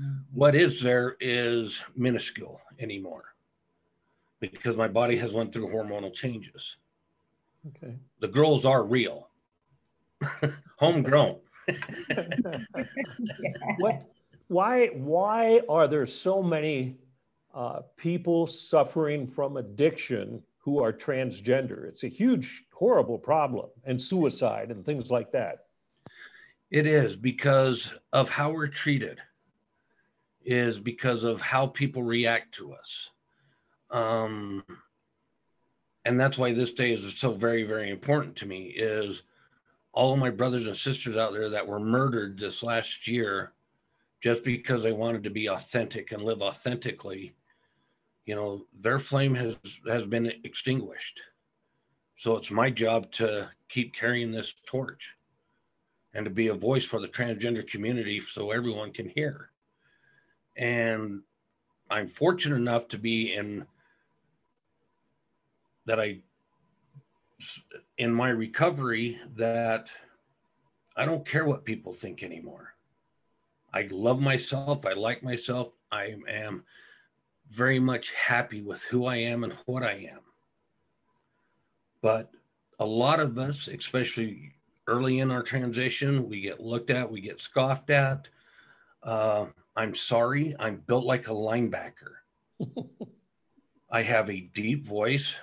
mm-hmm. 0.00 0.18
what 0.32 0.54
is 0.54 0.82
there 0.82 1.16
is 1.20 1.82
minuscule 1.96 2.60
anymore 2.80 3.36
because 4.40 4.76
my 4.76 4.88
body 4.88 5.16
has 5.16 5.32
went 5.32 5.52
through 5.52 5.68
hormonal 5.68 6.12
changes. 6.12 6.76
Okay. 7.68 7.96
The 8.20 8.28
girls 8.28 8.64
are 8.64 8.84
real, 8.84 9.28
homegrown. 10.78 11.36
what? 13.78 14.02
Why? 14.48 14.86
Why 14.88 15.60
are 15.68 15.88
there 15.88 16.06
so 16.06 16.42
many 16.42 16.96
uh, 17.52 17.80
people 17.96 18.46
suffering 18.46 19.26
from 19.26 19.56
addiction 19.56 20.42
who 20.66 20.82
are 20.82 20.92
transgender? 20.92 21.84
It's 21.84 22.02
a 22.02 22.08
huge, 22.08 22.64
horrible 22.72 23.18
problem, 23.18 23.68
and 23.84 24.02
suicide 24.02 24.72
and 24.72 24.84
things 24.84 25.12
like 25.12 25.30
that. 25.30 25.66
It 26.72 26.88
is 26.88 27.14
because 27.14 27.92
of 28.12 28.28
how 28.28 28.50
we're 28.50 28.66
treated. 28.66 29.20
Is 30.44 30.80
because 30.80 31.22
of 31.22 31.40
how 31.40 31.68
people 31.68 32.02
react 32.02 32.52
to 32.56 32.72
us. 32.72 33.10
Um, 33.92 34.64
and 36.04 36.18
that's 36.18 36.36
why 36.36 36.52
this 36.52 36.72
day 36.72 36.92
is 36.92 37.16
so 37.16 37.30
very, 37.30 37.62
very 37.62 37.90
important 37.90 38.34
to 38.36 38.46
me. 38.46 38.74
Is 38.76 39.22
all 39.92 40.12
of 40.12 40.18
my 40.18 40.30
brothers 40.30 40.66
and 40.66 40.76
sisters 40.76 41.16
out 41.16 41.32
there 41.32 41.50
that 41.50 41.66
were 41.66 41.78
murdered 41.78 42.40
this 42.40 42.64
last 42.64 43.06
year 43.06 43.52
just 44.20 44.42
because 44.42 44.82
they 44.82 44.92
wanted 44.92 45.22
to 45.22 45.30
be 45.30 45.48
authentic 45.48 46.10
and 46.10 46.22
live 46.22 46.42
authentically 46.42 47.36
you 48.26 48.34
know 48.34 48.66
their 48.80 48.98
flame 48.98 49.34
has 49.34 49.56
has 49.88 50.06
been 50.06 50.30
extinguished 50.44 51.20
so 52.16 52.36
it's 52.36 52.50
my 52.50 52.70
job 52.70 53.10
to 53.12 53.48
keep 53.68 53.94
carrying 53.94 54.30
this 54.30 54.54
torch 54.66 55.10
and 56.14 56.24
to 56.24 56.30
be 56.30 56.48
a 56.48 56.54
voice 56.54 56.84
for 56.84 57.00
the 57.00 57.08
transgender 57.08 57.66
community 57.66 58.20
so 58.20 58.50
everyone 58.50 58.92
can 58.92 59.08
hear 59.08 59.50
and 60.56 61.22
i'm 61.90 62.06
fortunate 62.06 62.56
enough 62.56 62.88
to 62.88 62.98
be 62.98 63.34
in 63.34 63.64
that 65.86 66.00
i 66.00 66.18
in 67.98 68.12
my 68.12 68.30
recovery 68.30 69.18
that 69.36 69.90
I 70.96 71.04
don't 71.04 71.26
care 71.26 71.44
what 71.44 71.64
people 71.64 71.92
think 71.92 72.22
anymore. 72.22 72.74
I 73.72 73.88
love 73.90 74.20
myself. 74.20 74.86
I 74.86 74.94
like 74.94 75.22
myself. 75.22 75.72
I 75.92 76.14
am 76.28 76.64
very 77.50 77.78
much 77.78 78.12
happy 78.12 78.62
with 78.62 78.82
who 78.84 79.06
I 79.06 79.16
am 79.16 79.44
and 79.44 79.52
what 79.66 79.82
I 79.82 80.08
am. 80.10 80.20
But 82.02 82.30
a 82.78 82.86
lot 82.86 83.20
of 83.20 83.38
us, 83.38 83.68
especially 83.68 84.52
early 84.86 85.18
in 85.20 85.30
our 85.30 85.42
transition, 85.42 86.28
we 86.28 86.40
get 86.40 86.60
looked 86.60 86.90
at, 86.90 87.10
we 87.10 87.20
get 87.20 87.40
scoffed 87.40 87.90
at. 87.90 88.28
Uh, 89.02 89.46
I'm 89.74 89.94
sorry, 89.94 90.54
I'm 90.58 90.76
built 90.86 91.04
like 91.04 91.28
a 91.28 91.32
linebacker. 91.32 92.14
I 93.90 94.02
have 94.02 94.30
a 94.30 94.40
deep 94.40 94.84
voice. 94.84 95.36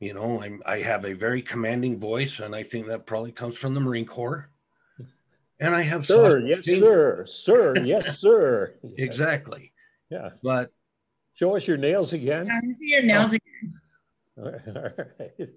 You 0.00 0.14
know, 0.14 0.42
I'm, 0.42 0.62
I 0.64 0.78
have 0.78 1.04
a 1.04 1.12
very 1.12 1.42
commanding 1.42 1.98
voice, 1.98 2.38
and 2.38 2.54
I 2.54 2.62
think 2.62 2.86
that 2.86 3.06
probably 3.06 3.32
comes 3.32 3.56
from 3.56 3.74
the 3.74 3.80
Marine 3.80 4.06
Corps. 4.06 4.48
And 5.60 5.74
I 5.74 5.82
have 5.82 6.06
sir, 6.06 6.38
yes, 6.38 6.64
sir, 6.64 7.24
sir, 7.26 7.74
yes, 7.84 8.20
sir. 8.20 8.74
exactly. 8.96 9.72
Yeah. 10.08 10.30
But 10.40 10.70
show 11.38 11.56
us 11.56 11.66
your 11.66 11.76
nails 11.76 12.12
again. 12.12 12.50
I 12.50 12.72
see 12.72 12.88
your 12.88 13.02
nails 13.02 13.30
oh. 13.32 13.36
again. 13.36 13.80
All 14.76 14.82
right. 15.18 15.48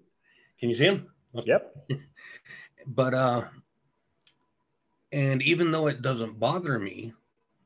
Can 0.59 0.69
you 0.69 0.75
see 0.75 0.85
them? 0.85 1.07
Okay. 1.35 1.47
Yep. 1.47 1.75
but 2.87 3.13
uh, 3.13 3.43
and 5.11 5.41
even 5.41 5.71
though 5.71 5.87
it 5.87 6.01
doesn't 6.01 6.39
bother 6.39 6.79
me, 6.79 7.13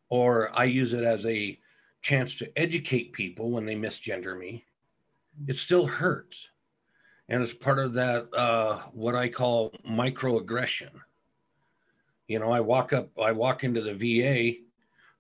or 0.10 0.58
I 0.58 0.66
use 0.66 0.94
it 0.94 1.04
as 1.04 1.26
a 1.26 1.60
chance 2.02 2.36
to 2.36 2.58
educate 2.58 3.14
people 3.14 3.50
when 3.50 3.66
they 3.66 3.76
misgender 3.76 4.38
me, 4.38 4.66
it 5.48 5.58
still 5.58 5.86
hurts 5.86 6.50
and 7.30 7.42
it's 7.42 7.54
part 7.54 7.80
of 7.80 7.94
that 7.94 8.28
uh, 8.34 8.78
what 8.94 9.16
I 9.16 9.30
call 9.30 9.72
microaggression. 9.88 10.90
You 12.28 12.40
know, 12.40 12.52
I 12.52 12.60
walk 12.60 12.94
up, 12.94 13.10
I 13.20 13.32
walk 13.32 13.64
into 13.64 13.82
the 13.82 13.94
VA, 13.94 14.60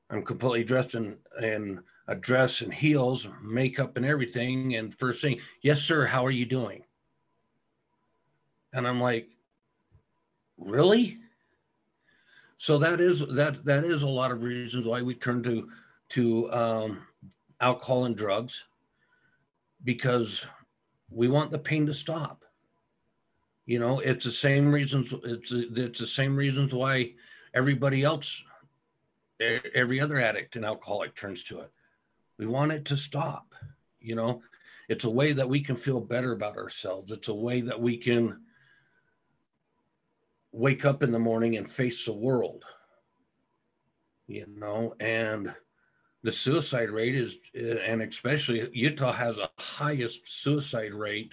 I'm 0.10 0.24
completely 0.24 0.63
dressed 0.63 0.96
in 0.96 1.18
in 1.41 1.82
a 2.08 2.15
dress 2.15 2.62
and 2.62 2.74
heels, 2.74 3.28
makeup 3.41 3.98
and 3.98 4.06
everything, 4.06 4.76
and 4.76 4.94
first 4.94 5.22
thing, 5.22 5.39
yes, 5.62 5.82
sir, 5.82 6.06
how 6.06 6.24
are 6.24 6.32
you 6.32 6.46
doing? 6.46 6.84
And 8.74 8.88
I'm 8.88 9.02
like, 9.02 9.30
really? 10.58 11.18
So 12.58 12.78
that 12.78 13.02
is 13.02 13.20
that 13.20 13.65
that 13.65 13.84
is 13.84 14.04
a 14.04 14.08
lot 14.08 14.32
of 14.32 14.44
reasons 14.44 14.86
why 14.86 15.02
we 15.02 15.15
turn 15.15 15.44
to 15.44 15.70
to 16.10 16.52
um, 16.52 17.00
alcohol 17.60 18.06
and 18.06 18.15
drugs 18.15 18.63
because 19.84 20.46
we 21.10 21.28
want 21.28 21.52
the 21.52 21.60
pain 21.60 21.86
to 21.86 21.94
stop. 21.94 22.44
You 23.65 23.80
know, 23.80 24.00
it's 24.00 24.24
the 24.24 24.32
same 24.32 24.72
reasons. 24.72 25.13
It's 25.24 25.52
it's 25.52 26.00
the 26.00 26.08
same 26.08 26.36
reasons 26.36 26.74
why 26.74 27.13
everybody 27.54 28.04
else, 28.04 28.44
every 29.39 30.00
other 30.00 30.19
addict 30.19 30.56
and 30.56 30.65
alcoholic 30.65 31.15
turns 31.15 31.43
to 31.45 31.60
it. 31.60 31.71
We 32.38 32.45
want 32.45 32.71
it 32.71 32.86
to 32.86 32.98
stop. 32.98 33.54
You 34.00 34.15
know, 34.15 34.41
it's 34.88 35.06
a 35.06 35.10
way 35.10 35.34
that 35.34 35.50
we 35.50 35.62
can 35.62 35.76
feel 35.76 36.00
better 36.00 36.32
about 36.34 36.58
ourselves. 36.58 37.12
It's 37.12 37.28
a 37.28 37.34
way 37.34 37.62
that 37.62 37.80
we 37.80 37.98
can 37.98 38.41
wake 40.52 40.86
up 40.86 41.04
in 41.04 41.12
the 41.12 41.19
morning 41.19 41.58
and 41.58 41.69
face 41.69 42.06
the 42.06 42.13
world. 42.13 42.63
You 44.28 44.45
know, 44.48 44.95
and 45.00 45.54
the 46.24 46.32
suicide 46.32 46.89
rate 46.89 47.15
is, 47.15 47.38
and 47.54 48.02
especially 48.02 48.69
Utah 48.74 49.12
has 49.12 49.38
a 49.38 49.50
highest 49.60 50.21
suicide 50.26 50.93
rate. 50.93 51.32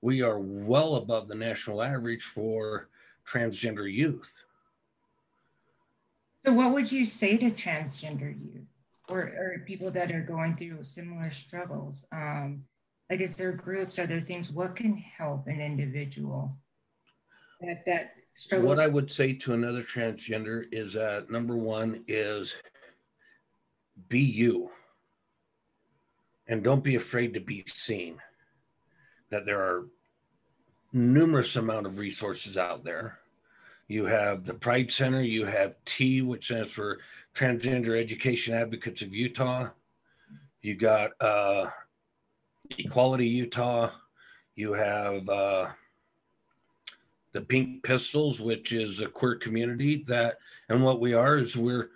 We 0.00 0.22
are 0.22 0.38
well 0.38 0.96
above 0.96 1.28
the 1.28 1.34
national 1.34 1.82
average 1.82 2.22
for 2.22 2.88
transgender 3.26 3.92
youth. 3.92 4.32
So, 6.44 6.52
what 6.52 6.72
would 6.72 6.90
you 6.90 7.04
say 7.04 7.36
to 7.36 7.50
transgender 7.50 8.30
youth 8.30 8.66
or, 9.08 9.20
or 9.20 9.64
people 9.66 9.90
that 9.90 10.10
are 10.10 10.22
going 10.22 10.56
through 10.56 10.84
similar 10.84 11.30
struggles? 11.30 12.06
Um, 12.12 12.64
like, 13.10 13.20
is 13.20 13.36
there 13.36 13.52
groups? 13.52 13.98
Are 13.98 14.06
there 14.06 14.20
things? 14.20 14.50
What 14.50 14.76
can 14.76 14.96
help 14.96 15.46
an 15.48 15.60
individual 15.60 16.56
that 17.60 17.84
that 17.86 18.14
struggles? 18.34 18.68
What 18.68 18.78
I 18.78 18.86
would 18.86 19.12
say 19.12 19.34
to 19.34 19.52
another 19.52 19.82
transgender 19.82 20.64
is 20.72 20.94
that 20.94 21.30
number 21.30 21.56
one 21.56 22.04
is 22.08 22.54
be 24.08 24.20
you 24.20 24.70
and 26.46 26.64
don't 26.64 26.82
be 26.82 26.96
afraid 26.96 27.34
to 27.34 27.40
be 27.40 27.64
seen 27.68 28.16
that 29.30 29.44
there 29.44 29.60
are 29.60 29.86
numerous 30.92 31.54
amount 31.56 31.86
of 31.86 31.98
resources 31.98 32.56
out 32.56 32.82
there 32.82 33.19
you 33.90 34.04
have 34.04 34.44
the 34.44 34.54
pride 34.54 34.90
center 34.90 35.22
you 35.22 35.44
have 35.44 35.74
TEA 35.84 36.22
which 36.22 36.46
stands 36.46 36.70
for 36.70 37.00
transgender 37.34 37.98
education 38.00 38.54
advocates 38.54 39.02
of 39.02 39.14
utah 39.14 39.68
you 40.62 40.76
got 40.76 41.10
uh, 41.20 41.66
equality 42.78 43.26
utah 43.26 43.90
you 44.54 44.72
have 44.72 45.28
uh, 45.28 45.68
the 47.32 47.40
pink 47.40 47.82
pistols 47.82 48.40
which 48.40 48.72
is 48.72 49.00
a 49.00 49.06
queer 49.06 49.36
community 49.36 50.04
that 50.06 50.38
and 50.68 50.82
what 50.82 51.00
we 51.00 51.14
are 51.14 51.36
is 51.36 51.56
we're 51.56 51.90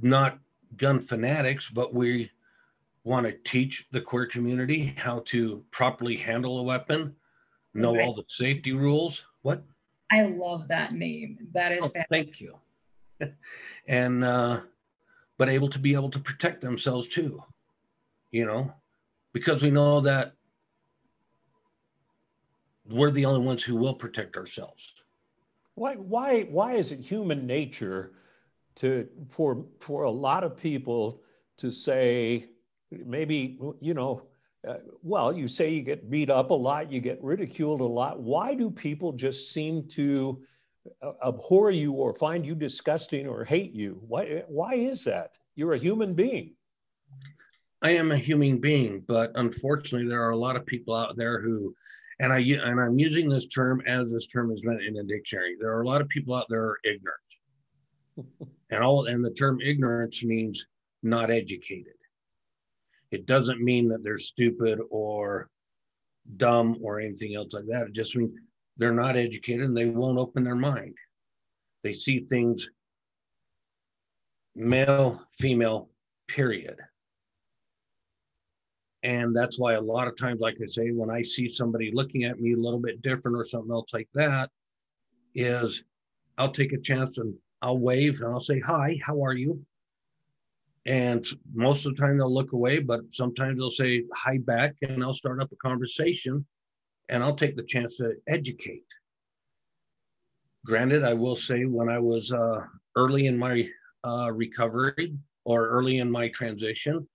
not 0.00 0.38
gun 0.76 1.00
fanatics, 1.00 1.68
but 1.68 1.94
we 1.94 2.30
want 3.04 3.26
to 3.26 3.32
teach 3.44 3.86
the 3.92 4.00
queer 4.00 4.26
community 4.26 4.94
how 4.96 5.20
to 5.26 5.64
properly 5.70 6.16
handle 6.16 6.58
a 6.58 6.62
weapon, 6.62 7.14
know 7.74 7.98
all 8.00 8.14
the 8.14 8.24
safety 8.28 8.72
rules. 8.72 9.24
What? 9.42 9.62
I 10.10 10.22
love 10.22 10.68
that 10.68 10.92
name. 10.92 11.38
That 11.52 11.72
is 11.72 11.84
oh, 11.84 12.02
thank 12.10 12.40
you. 12.40 12.56
and 13.88 14.24
uh, 14.24 14.60
but 15.38 15.48
able 15.48 15.68
to 15.68 15.78
be 15.78 15.94
able 15.94 16.10
to 16.10 16.18
protect 16.18 16.60
themselves 16.60 17.08
too, 17.08 17.42
you 18.30 18.44
know, 18.44 18.72
because 19.32 19.62
we 19.62 19.70
know 19.70 20.00
that 20.00 20.34
we're 22.88 23.10
the 23.10 23.24
only 23.24 23.44
ones 23.44 23.62
who 23.62 23.76
will 23.76 23.94
protect 23.94 24.36
ourselves. 24.36 24.92
Why 25.74 25.94
why 25.94 26.42
why 26.42 26.74
is 26.74 26.92
it 26.92 27.00
human 27.00 27.46
nature 27.46 28.12
to 28.76 29.08
for 29.28 29.64
for 29.78 30.04
a 30.04 30.10
lot 30.10 30.44
of 30.44 30.56
people 30.56 31.22
to 31.58 31.70
say 31.70 32.46
maybe 32.90 33.58
you 33.80 33.94
know 33.94 34.22
uh, 34.68 34.74
well 35.02 35.32
you 35.32 35.48
say 35.48 35.70
you 35.70 35.82
get 35.82 36.10
beat 36.10 36.30
up 36.30 36.50
a 36.50 36.54
lot 36.54 36.92
you 36.92 37.00
get 37.00 37.22
ridiculed 37.22 37.80
a 37.80 37.84
lot 37.84 38.20
why 38.20 38.54
do 38.54 38.70
people 38.70 39.12
just 39.12 39.52
seem 39.52 39.86
to 39.88 40.40
uh, 41.02 41.12
abhor 41.26 41.70
you 41.70 41.92
or 41.92 42.14
find 42.14 42.44
you 42.44 42.54
disgusting 42.54 43.26
or 43.26 43.44
hate 43.44 43.72
you 43.72 43.98
why 44.06 44.42
why 44.48 44.74
is 44.74 45.04
that 45.04 45.32
you're 45.54 45.74
a 45.74 45.78
human 45.78 46.14
being 46.14 46.52
I 47.82 47.90
am 47.92 48.12
a 48.12 48.16
human 48.16 48.58
being, 48.58 49.02
but 49.08 49.32
unfortunately, 49.36 50.06
there 50.06 50.22
are 50.22 50.30
a 50.30 50.36
lot 50.36 50.56
of 50.56 50.66
people 50.66 50.94
out 50.94 51.16
there 51.16 51.40
who, 51.40 51.74
and 52.18 52.32
I 52.32 52.38
and 52.38 52.78
I'm 52.78 52.98
using 52.98 53.28
this 53.28 53.46
term 53.46 53.82
as 53.86 54.10
this 54.10 54.26
term 54.26 54.52
is 54.52 54.64
meant 54.64 54.82
in 54.82 54.98
a 54.98 55.04
dictionary. 55.04 55.56
There 55.58 55.74
are 55.74 55.80
a 55.80 55.86
lot 55.86 56.02
of 56.02 56.08
people 56.08 56.34
out 56.34 56.46
there 56.50 56.62
are 56.62 56.78
ignorant, 56.84 58.50
and 58.70 58.84
all 58.84 59.06
and 59.06 59.24
the 59.24 59.30
term 59.30 59.60
ignorance 59.62 60.22
means 60.22 60.66
not 61.02 61.30
educated. 61.30 61.94
It 63.10 63.26
doesn't 63.26 63.60
mean 63.60 63.88
that 63.88 64.02
they're 64.02 64.18
stupid 64.18 64.78
or 64.90 65.48
dumb 66.36 66.78
or 66.82 67.00
anything 67.00 67.34
else 67.34 67.52
like 67.52 67.66
that. 67.66 67.88
It 67.88 67.92
just 67.92 68.14
means 68.14 68.32
they're 68.76 68.92
not 68.92 69.16
educated 69.16 69.62
and 69.62 69.76
they 69.76 69.86
won't 69.86 70.18
open 70.18 70.44
their 70.44 70.54
mind. 70.54 70.96
They 71.82 71.92
see 71.92 72.20
things 72.20 72.68
male, 74.54 75.22
female, 75.32 75.88
period. 76.28 76.76
And 79.02 79.34
that's 79.34 79.58
why 79.58 79.74
a 79.74 79.80
lot 79.80 80.08
of 80.08 80.16
times, 80.16 80.40
like 80.40 80.56
I 80.62 80.66
say, 80.66 80.90
when 80.90 81.10
I 81.10 81.22
see 81.22 81.48
somebody 81.48 81.90
looking 81.92 82.24
at 82.24 82.38
me 82.38 82.52
a 82.52 82.58
little 82.58 82.78
bit 82.78 83.00
different 83.02 83.36
or 83.36 83.44
something 83.44 83.72
else 83.72 83.94
like 83.94 84.08
that, 84.14 84.50
is 85.34 85.82
I'll 86.36 86.52
take 86.52 86.72
a 86.72 86.78
chance 86.78 87.16
and 87.18 87.34
I'll 87.62 87.78
wave 87.78 88.20
and 88.20 88.30
I'll 88.30 88.40
say, 88.40 88.60
Hi, 88.60 88.98
how 89.04 89.24
are 89.24 89.32
you? 89.32 89.64
And 90.86 91.24
most 91.52 91.84
of 91.84 91.94
the 91.94 92.00
time 92.00 92.16
they'll 92.16 92.32
look 92.32 92.52
away, 92.52 92.78
but 92.78 93.00
sometimes 93.10 93.58
they'll 93.58 93.70
say 93.70 94.04
hi 94.14 94.38
back 94.38 94.76
and 94.82 95.02
I'll 95.02 95.14
start 95.14 95.42
up 95.42 95.52
a 95.52 95.56
conversation 95.56 96.46
and 97.10 97.22
I'll 97.22 97.36
take 97.36 97.56
the 97.56 97.62
chance 97.62 97.96
to 97.96 98.14
educate. 98.28 98.84
Granted, 100.64 101.04
I 101.04 101.14
will 101.14 101.36
say 101.36 101.64
when 101.64 101.88
I 101.88 101.98
was 101.98 102.32
uh, 102.32 102.62
early 102.96 103.26
in 103.26 103.36
my 103.36 103.68
uh, 104.06 104.30
recovery 104.32 105.14
or 105.44 105.68
early 105.68 105.98
in 105.98 106.10
my 106.10 106.28
transition, 106.28 107.06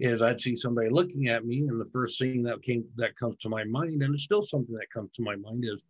is 0.00 0.20
I'd 0.20 0.40
see 0.40 0.56
somebody 0.56 0.88
looking 0.90 1.28
at 1.28 1.44
me, 1.44 1.68
and 1.68 1.80
the 1.80 1.90
first 1.92 2.18
thing 2.18 2.42
that 2.42 2.62
came 2.62 2.84
that 2.96 3.16
comes 3.16 3.36
to 3.36 3.48
my 3.48 3.62
mind, 3.64 4.02
and 4.02 4.14
it's 4.14 4.24
still 4.24 4.42
something 4.42 4.74
that 4.74 4.90
comes 4.92 5.12
to 5.12 5.22
my 5.22 5.36
mind, 5.36 5.64
is 5.64 5.84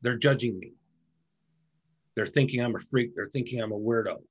they're 0.00 0.16
judging 0.16 0.58
me. 0.58 0.72
They're 2.14 2.26
thinking 2.26 2.60
I'm 2.60 2.76
a 2.76 2.80
freak. 2.80 3.14
They're 3.14 3.28
thinking 3.28 3.60
I'm 3.60 3.72
a 3.72 3.78
weirdo. 3.78 4.22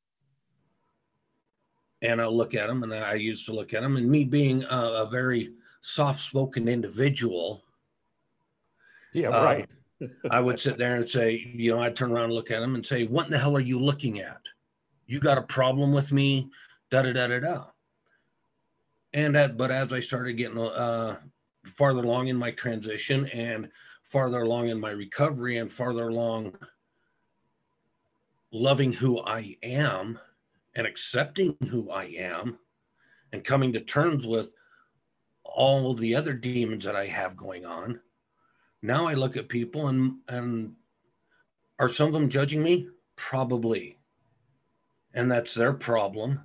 And 2.02 2.20
I'll 2.20 2.36
look 2.36 2.56
at 2.56 2.68
them, 2.68 2.84
and 2.84 2.94
I 2.94 3.14
used 3.14 3.46
to 3.46 3.54
look 3.54 3.74
at 3.74 3.82
them, 3.82 3.98
and 3.98 4.10
me 4.10 4.24
being 4.24 4.64
a, 4.64 5.04
a 5.04 5.06
very 5.08 5.54
soft-spoken 5.82 6.68
individual. 6.68 7.64
Yeah, 9.14 9.30
uh, 9.30 9.44
right. 9.44 9.70
I 10.32 10.40
would 10.40 10.60
sit 10.60 10.78
there 10.78 10.96
and 10.96 11.08
say, 11.08 11.34
you 11.54 11.72
know, 11.72 11.82
I'd 11.82 11.96
turn 11.96 12.12
around 12.12 12.26
and 12.26 12.34
look 12.34 12.50
at 12.50 12.60
them 12.60 12.76
and 12.76 12.86
say, 12.86 13.06
"What 13.06 13.26
in 13.26 13.32
the 13.32 13.38
hell 13.38 13.56
are 13.56 13.60
you 13.62 13.80
looking 13.80 14.20
at? 14.20 14.42
You 15.06 15.20
got 15.20 15.38
a 15.38 15.44
problem 15.44 15.92
with 15.92 16.12
me?" 16.12 16.50
Da 16.90 17.04
da 17.04 17.14
da 17.14 17.28
da 17.28 17.40
da 17.40 17.66
and 19.14 19.36
at, 19.36 19.58
but 19.58 19.72
as 19.72 19.92
I 19.94 20.00
started 20.00 20.34
getting 20.34 20.58
uh, 20.58 21.18
farther 21.66 22.02
along 22.02 22.28
in 22.28 22.38
my 22.38 22.52
transition 22.52 23.28
and 23.28 23.70
farther 24.04 24.42
along 24.42 24.70
in 24.70 24.80
my 24.80 24.92
recovery 24.92 25.58
and 25.58 25.72
farther 25.72 26.10
along 26.10 26.54
loving 28.52 28.92
who 28.92 29.20
I 29.22 29.58
am 29.64 30.20
and 30.76 30.88
accepting 30.88 31.56
who 31.70 31.92
I 31.92 32.06
am 32.06 32.60
and 33.34 33.44
coming 33.44 33.74
to 33.74 33.82
terms 33.82 34.26
with 34.26 34.54
all 35.44 35.94
the 35.94 36.16
other 36.16 36.34
demons 36.34 36.86
that 36.86 36.96
I 36.96 37.08
have 37.08 37.36
going 37.36 37.66
on. 37.66 38.00
Now 38.82 39.08
I 39.08 39.14
look 39.14 39.38
at 39.38 39.50
people 39.50 39.88
and 39.88 40.16
and 40.28 40.74
are 41.82 41.90
some 41.90 42.08
of 42.08 42.14
them 42.14 42.30
judging 42.30 42.62
me? 42.62 42.90
Probably. 43.16 43.98
And 45.16 45.32
that's 45.32 45.56
their 45.56 45.74
problem. 45.74 46.40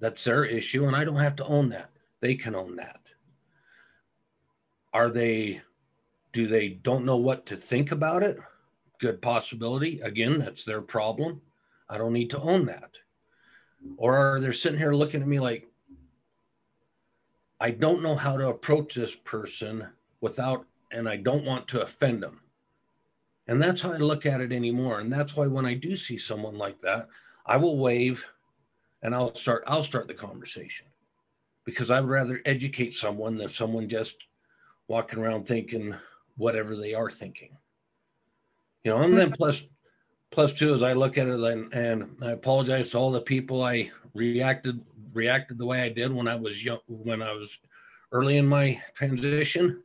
That's 0.00 0.24
their 0.24 0.44
issue, 0.44 0.86
and 0.86 0.96
I 0.96 1.04
don't 1.04 1.16
have 1.16 1.36
to 1.36 1.46
own 1.46 1.68
that. 1.68 1.90
They 2.20 2.34
can 2.34 2.56
own 2.56 2.74
that. 2.74 3.00
Are 4.92 5.10
they, 5.10 5.62
do 6.32 6.48
they 6.48 6.70
don't 6.70 7.04
know 7.04 7.16
what 7.16 7.46
to 7.46 7.56
think 7.56 7.92
about 7.92 8.24
it? 8.24 8.38
Good 8.98 9.22
possibility. 9.22 10.00
Again, 10.00 10.40
that's 10.40 10.64
their 10.64 10.82
problem. 10.82 11.40
I 11.88 11.96
don't 11.96 12.12
need 12.12 12.30
to 12.30 12.40
own 12.40 12.66
that. 12.66 12.90
Or 13.96 14.16
are 14.16 14.40
they 14.40 14.52
sitting 14.52 14.78
here 14.78 14.94
looking 14.94 15.22
at 15.22 15.28
me 15.28 15.40
like, 15.40 15.66
I 17.60 17.70
don't 17.70 18.02
know 18.02 18.14
how 18.14 18.36
to 18.36 18.48
approach 18.48 18.94
this 18.94 19.14
person 19.14 19.86
without, 20.20 20.64
and 20.92 21.08
I 21.08 21.16
don't 21.16 21.44
want 21.44 21.66
to 21.68 21.82
offend 21.82 22.22
them. 22.22 22.40
And 23.48 23.60
that's 23.60 23.80
how 23.80 23.92
I 23.92 23.96
look 23.96 24.26
at 24.26 24.40
it 24.40 24.52
anymore. 24.52 25.00
And 25.00 25.12
that's 25.12 25.34
why 25.34 25.46
when 25.46 25.66
I 25.66 25.74
do 25.74 25.96
see 25.96 26.18
someone 26.18 26.58
like 26.58 26.80
that, 26.82 27.08
I 27.46 27.56
will 27.56 27.78
wave 27.78 28.24
and 29.02 29.14
I'll 29.14 29.34
start 29.34 29.64
I'll 29.66 29.82
start 29.82 30.06
the 30.06 30.14
conversation 30.14 30.86
because 31.64 31.90
I'd 31.90 32.04
rather 32.04 32.42
educate 32.44 32.94
someone 32.94 33.38
than 33.38 33.48
someone 33.48 33.88
just 33.88 34.16
walking 34.86 35.18
around 35.18 35.46
thinking 35.46 35.94
whatever 36.36 36.76
they 36.76 36.94
are 36.94 37.10
thinking. 37.10 37.56
You 38.84 38.92
know, 38.92 39.02
and 39.02 39.16
then 39.16 39.32
plus 39.32 39.64
plus 40.30 40.52
two 40.52 40.74
as 40.74 40.82
I 40.82 40.92
look 40.92 41.18
at 41.18 41.28
it 41.28 41.40
and, 41.40 41.72
and 41.72 42.16
I 42.22 42.32
apologize 42.32 42.90
to 42.90 42.98
all 42.98 43.10
the 43.10 43.20
people 43.20 43.62
I 43.62 43.90
reacted 44.14 44.80
reacted 45.14 45.58
the 45.58 45.66
way 45.66 45.80
I 45.80 45.88
did 45.88 46.12
when 46.12 46.28
I 46.28 46.36
was 46.36 46.64
young 46.64 46.78
when 46.86 47.22
I 47.22 47.32
was 47.32 47.58
early 48.12 48.36
in 48.36 48.46
my 48.46 48.80
transition. 48.94 49.82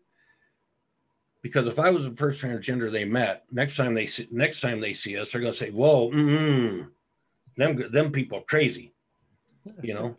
Because 1.41 1.67
if 1.67 1.77
I 1.77 1.89
was 1.89 2.05
the 2.05 2.15
first 2.15 2.41
transgender 2.41 2.89
they 2.89 3.03
met, 3.03 3.43
next 3.51 3.75
time 3.75 3.93
they 3.93 4.07
see 4.07 4.27
next 4.31 4.61
time 4.61 4.79
they 4.79 4.93
see 4.93 5.17
us, 5.17 5.31
they're 5.31 5.41
gonna 5.41 5.53
say, 5.53 5.71
"Whoa, 5.71 6.09
mm, 6.11 6.87
them 7.57 7.91
them 7.91 8.11
people 8.11 8.41
crazy." 8.41 8.93
you 9.81 9.93
know. 9.93 10.15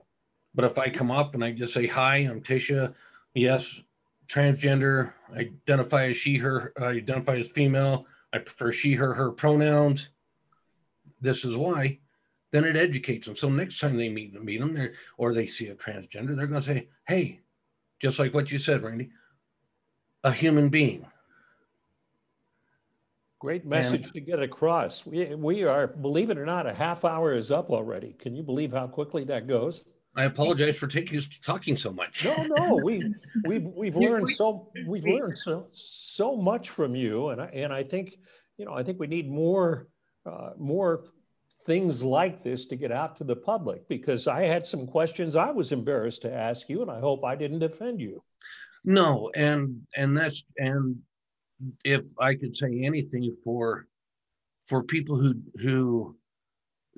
But 0.54 0.64
if 0.64 0.78
I 0.78 0.88
come 0.88 1.10
up 1.10 1.34
and 1.34 1.44
I 1.44 1.52
just 1.52 1.74
say, 1.74 1.86
hi, 1.86 2.18
I'm 2.18 2.40
Tisha, 2.40 2.94
yes, 3.34 3.80
transgender, 4.28 5.12
identify 5.34 6.06
as 6.06 6.16
she, 6.16 6.36
her, 6.38 6.72
I 6.78 6.86
identify 6.86 7.36
as 7.36 7.50
female, 7.50 8.06
I 8.32 8.38
prefer 8.38 8.72
she, 8.72 8.94
her, 8.94 9.14
her 9.14 9.32
pronouns, 9.32 10.08
this 11.20 11.44
is 11.44 11.56
why, 11.56 11.98
then 12.50 12.64
it 12.64 12.76
educates 12.76 13.26
them. 13.26 13.34
So 13.34 13.48
next 13.48 13.78
time 13.78 13.96
they 13.96 14.08
meet, 14.08 14.40
meet 14.42 14.60
them 14.60 14.74
there, 14.74 14.92
or 15.16 15.34
they 15.34 15.46
see 15.46 15.68
a 15.68 15.74
transgender, 15.74 16.36
they're 16.36 16.46
going 16.46 16.60
to 16.60 16.66
say, 16.66 16.88
hey, 17.06 17.40
just 18.00 18.18
like 18.18 18.34
what 18.34 18.50
you 18.52 18.58
said, 18.58 18.82
Randy, 18.82 19.10
a 20.22 20.32
human 20.32 20.68
being. 20.68 21.06
Great 23.40 23.66
message 23.66 24.04
and, 24.04 24.12
to 24.14 24.20
get 24.20 24.40
across. 24.40 25.04
We, 25.04 25.34
we 25.34 25.64
are, 25.64 25.86
believe 25.86 26.30
it 26.30 26.38
or 26.38 26.46
not, 26.46 26.66
a 26.66 26.72
half 26.72 27.04
hour 27.04 27.34
is 27.34 27.50
up 27.50 27.70
already. 27.70 28.14
Can 28.18 28.34
you 28.34 28.42
believe 28.42 28.72
how 28.72 28.86
quickly 28.86 29.24
that 29.24 29.46
goes? 29.46 29.84
I 30.16 30.24
apologize 30.24 30.76
for 30.76 30.86
taking 30.86 31.20
talking 31.42 31.74
so 31.74 31.92
much. 31.92 32.24
No, 32.24 32.46
no, 32.56 32.76
we 32.76 33.02
we've 33.46 33.64
we've 33.64 33.96
learned 33.96 34.30
so 34.30 34.70
we've 34.86 35.04
learned 35.04 35.36
so 35.36 35.66
so 35.72 36.36
much 36.36 36.70
from 36.70 36.94
you, 36.94 37.30
and 37.30 37.42
I, 37.42 37.46
and 37.46 37.72
I 37.72 37.82
think 37.82 38.18
you 38.56 38.64
know 38.64 38.74
I 38.74 38.84
think 38.84 39.00
we 39.00 39.08
need 39.08 39.28
more 39.28 39.88
uh, 40.26 40.50
more 40.58 41.04
things 41.64 42.04
like 42.04 42.42
this 42.42 42.66
to 42.66 42.76
get 42.76 42.92
out 42.92 43.16
to 43.16 43.24
the 43.24 43.36
public 43.36 43.88
because 43.88 44.28
I 44.28 44.42
had 44.42 44.66
some 44.66 44.86
questions 44.86 45.36
I 45.36 45.50
was 45.50 45.72
embarrassed 45.72 46.22
to 46.22 46.32
ask 46.32 46.68
you, 46.68 46.82
and 46.82 46.90
I 46.90 47.00
hope 47.00 47.24
I 47.24 47.36
didn't 47.36 47.62
offend 47.62 48.00
you. 48.00 48.22
No, 48.84 49.30
and 49.34 49.80
and 49.96 50.16
that's 50.16 50.44
and 50.58 50.96
if 51.84 52.06
I 52.20 52.34
could 52.34 52.54
say 52.54 52.82
anything 52.82 53.34
for 53.42 53.86
for 54.66 54.82
people 54.82 55.18
who 55.18 55.36
who 55.56 56.16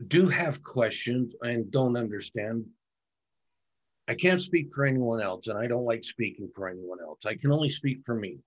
do 0.09 0.29
have 0.29 0.63
questions 0.63 1.35
and 1.43 1.71
don't 1.71 1.97
understand, 1.97 2.65
I 4.09 4.15
can't 4.15 4.41
speak 4.41 4.75
for 4.75 4.85
anyone 4.85 5.21
else, 5.21 5.47
and 5.47 5.59
I 5.59 5.69
don't 5.69 5.85
like 5.85 6.03
speaking 6.03 6.51
for 6.55 6.69
anyone 6.69 6.99
else. 7.01 7.21
I 7.25 7.37
can 7.37 7.53
only 7.53 7.71
speak 7.71 8.05
for 8.05 8.15
me. 8.15 8.39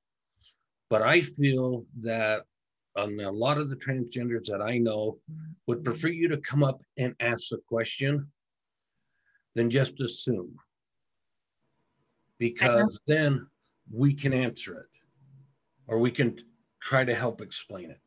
But 0.90 1.02
I 1.04 1.22
feel 1.22 1.86
that 2.02 2.44
on 2.96 3.20
a 3.20 3.32
lot 3.32 3.58
of 3.58 3.70
the 3.70 3.76
transgenders 3.76 4.46
that 4.46 4.62
I 4.62 4.78
know 4.78 5.18
would 5.68 5.80
mm-hmm. 5.80 5.86
prefer 5.86 6.08
you 6.10 6.28
to 6.30 6.38
come 6.38 6.64
up 6.64 6.82
and 6.98 7.16
ask 7.20 7.50
the 7.50 7.58
question 7.68 8.28
than 9.56 9.70
just 9.70 10.00
assume. 10.00 10.56
Because 12.38 13.00
then 13.06 13.48
we 13.92 14.14
can 14.14 14.34
answer 14.34 14.80
it 14.80 15.00
or 15.88 16.00
we 16.00 16.12
can 16.12 16.40
try 16.80 17.04
to 17.04 17.16
help 17.16 17.42
explain 17.42 17.90
it. 17.90 18.02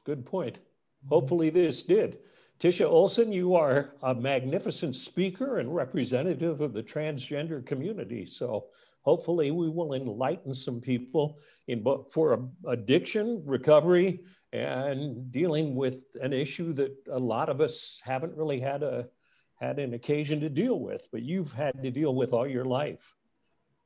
A 0.00 0.04
good 0.04 0.24
point. 0.24 0.60
Hopefully, 1.08 1.50
this 1.50 1.82
did. 1.82 2.18
Tisha 2.58 2.86
Olson, 2.86 3.32
you 3.32 3.54
are 3.54 3.90
a 4.02 4.14
magnificent 4.14 4.96
speaker 4.96 5.58
and 5.58 5.74
representative 5.74 6.60
of 6.60 6.72
the 6.72 6.82
transgender 6.82 7.64
community. 7.64 8.24
So 8.24 8.66
hopefully, 9.06 9.52
we 9.52 9.70
will 9.70 9.94
enlighten 9.94 10.52
some 10.52 10.80
people 10.80 11.38
in 11.68 11.84
for 12.10 12.48
addiction, 12.66 13.42
recovery, 13.46 14.20
and 14.52 15.30
dealing 15.30 15.76
with 15.76 16.04
an 16.20 16.32
issue 16.32 16.72
that 16.74 16.92
a 17.10 17.18
lot 17.18 17.48
of 17.48 17.60
us 17.60 18.00
haven't 18.04 18.34
really 18.34 18.60
had 18.60 18.82
a 18.82 19.08
had 19.54 19.78
an 19.78 19.94
occasion 19.94 20.40
to 20.40 20.50
deal 20.50 20.78
with, 20.80 21.08
but 21.12 21.22
you've 21.22 21.52
had 21.52 21.82
to 21.82 21.90
deal 21.90 22.14
with 22.14 22.32
all 22.34 22.46
your 22.46 22.64
life. 22.64 23.14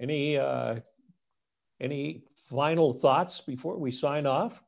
Any 0.00 0.38
uh, 0.38 0.76
any 1.80 2.24
final 2.48 2.94
thoughts 2.94 3.42
before 3.42 3.76
we 3.76 3.92
sign 3.92 4.26
off? 4.26 4.61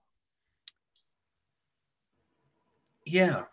Yeah. 3.04 3.44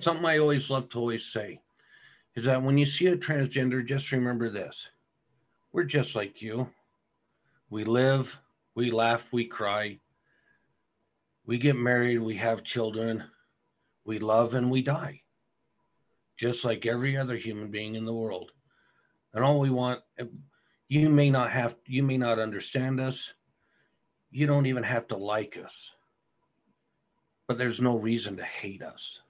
Something 0.00 0.24
I 0.24 0.38
always 0.38 0.68
love 0.68 0.88
to 0.90 0.98
always 0.98 1.24
say 1.24 1.60
is 2.34 2.44
that 2.44 2.62
when 2.62 2.76
you 2.76 2.86
see 2.86 3.06
a 3.06 3.16
transgender, 3.16 3.86
just 3.86 4.12
remember 4.12 4.50
this 4.50 4.88
we're 5.76 5.84
just 5.84 6.16
like 6.16 6.40
you. 6.40 6.66
We 7.68 7.84
live, 7.84 8.40
we 8.74 8.90
laugh, 8.90 9.30
we 9.30 9.44
cry, 9.44 9.98
we 11.44 11.58
get 11.58 11.76
married, 11.76 12.18
we 12.18 12.34
have 12.36 12.64
children, 12.64 13.22
we 14.06 14.18
love, 14.18 14.54
and 14.54 14.70
we 14.70 14.80
die, 14.80 15.20
just 16.38 16.64
like 16.64 16.86
every 16.86 17.18
other 17.18 17.36
human 17.36 17.70
being 17.70 17.94
in 17.94 18.06
the 18.06 18.14
world. 18.14 18.52
And 19.34 19.44
all 19.44 19.60
we 19.60 19.68
want, 19.68 20.00
you 20.88 21.10
may 21.10 21.28
not 21.28 21.50
have, 21.50 21.76
you 21.84 22.02
may 22.02 22.16
not 22.16 22.38
understand 22.38 22.98
us. 22.98 23.34
You 24.30 24.46
don't 24.46 24.64
even 24.64 24.82
have 24.82 25.06
to 25.08 25.18
like 25.18 25.58
us, 25.62 25.90
but 27.48 27.58
there's 27.58 27.82
no 27.82 27.98
reason 27.98 28.38
to 28.38 28.44
hate 28.44 28.82
us. 28.82 29.20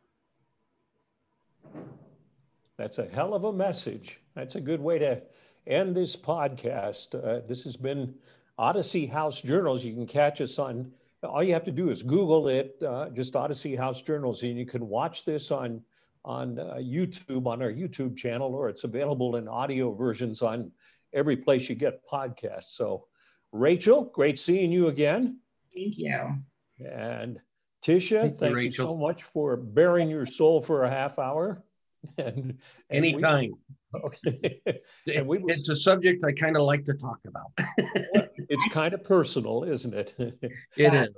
That's 2.79 2.99
a 2.99 3.09
hell 3.09 3.35
of 3.35 3.43
a 3.43 3.53
message. 3.53 4.21
That's 4.37 4.55
a 4.55 4.61
good 4.61 4.81
way 4.81 5.01
to 5.01 5.23
end 5.67 5.97
this 5.97 6.17
podcast. 6.17 7.15
Uh, 7.15 7.41
this 7.47 7.65
has 7.65 7.77
been 7.77 8.15
Odyssey 8.59 9.07
House 9.07 9.41
Journals. 9.41 9.85
You 9.85 9.95
can 9.95 10.07
catch 10.07 10.41
us 10.41 10.59
on, 10.59 10.93
all 11.23 11.43
you 11.43 11.53
have 11.53 11.65
to 11.65 11.73
do 11.73 11.91
is 11.91 12.03
Google 12.03 12.49
it, 12.49 12.77
uh, 12.87 13.09
just 13.11 13.37
Odyssey 13.37 13.75
House 13.75 14.01
Journals, 14.03 14.43
and 14.43 14.59
you 14.59 14.67
can 14.67 14.89
watch 14.89 15.25
this 15.25 15.51
on, 15.51 15.83
on 16.25 16.59
uh, 16.59 16.77
YouTube, 16.77 17.47
on 17.47 17.63
our 17.63 17.73
YouTube 17.73 18.17
channel, 18.17 18.55
or 18.55 18.69
it's 18.69 18.85
available 18.85 19.37
in 19.37 19.49
audio 19.49 19.93
versions 19.93 20.43
on 20.43 20.71
every 21.13 21.37
place 21.37 21.69
you 21.69 21.75
get 21.75 22.07
podcasts. 22.09 22.77
So, 22.77 23.07
Rachel, 23.53 24.05
great 24.15 24.39
seeing 24.39 24.73
you 24.73 24.89
again. 24.89 25.39
Thank 25.75 25.99
you. 25.99 26.37
And 26.85 27.41
Tisha, 27.85 28.23
thank, 28.23 28.39
thank 28.39 28.57
you, 28.57 28.63
you 28.63 28.71
so 28.73 28.97
much 28.97 29.23
for 29.23 29.57
baring 29.57 30.11
your 30.11 30.27
soul 30.27 30.63
for 30.63 30.85
a 30.85 30.91
half 30.91 31.19
hour. 31.19 31.63
and, 32.19 32.37
and 32.37 32.59
anytime. 32.91 33.51
We, 33.51 33.57
okay. 34.05 34.61
and 35.07 35.27
we 35.27 35.39
was, 35.39 35.59
it's 35.59 35.69
a 35.69 35.77
subject 35.77 36.25
I 36.25 36.33
kind 36.33 36.57
of 36.57 36.63
like 36.63 36.85
to 36.87 36.95
talk 36.95 37.19
about. 37.27 37.53
it's 38.37 38.69
kind 38.73 38.95
of 38.95 39.05
personal, 39.05 39.65
isn't 39.65 39.95
it? 39.95 40.15
it 40.19 40.53
yeah. 40.77 41.05
is. 41.05 41.09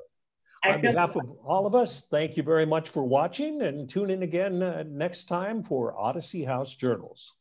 On 0.64 0.80
behalf 0.80 1.14
of 1.14 1.22
all 1.44 1.66
of 1.66 1.74
us, 1.76 2.06
thank 2.10 2.36
you 2.36 2.42
very 2.42 2.66
much 2.66 2.88
for 2.88 3.04
watching 3.04 3.62
and 3.62 3.88
tune 3.88 4.10
in 4.10 4.24
again 4.24 4.60
uh, 4.60 4.82
next 4.88 5.26
time 5.26 5.62
for 5.62 5.96
Odyssey 5.96 6.44
House 6.44 6.74
Journals. 6.74 7.34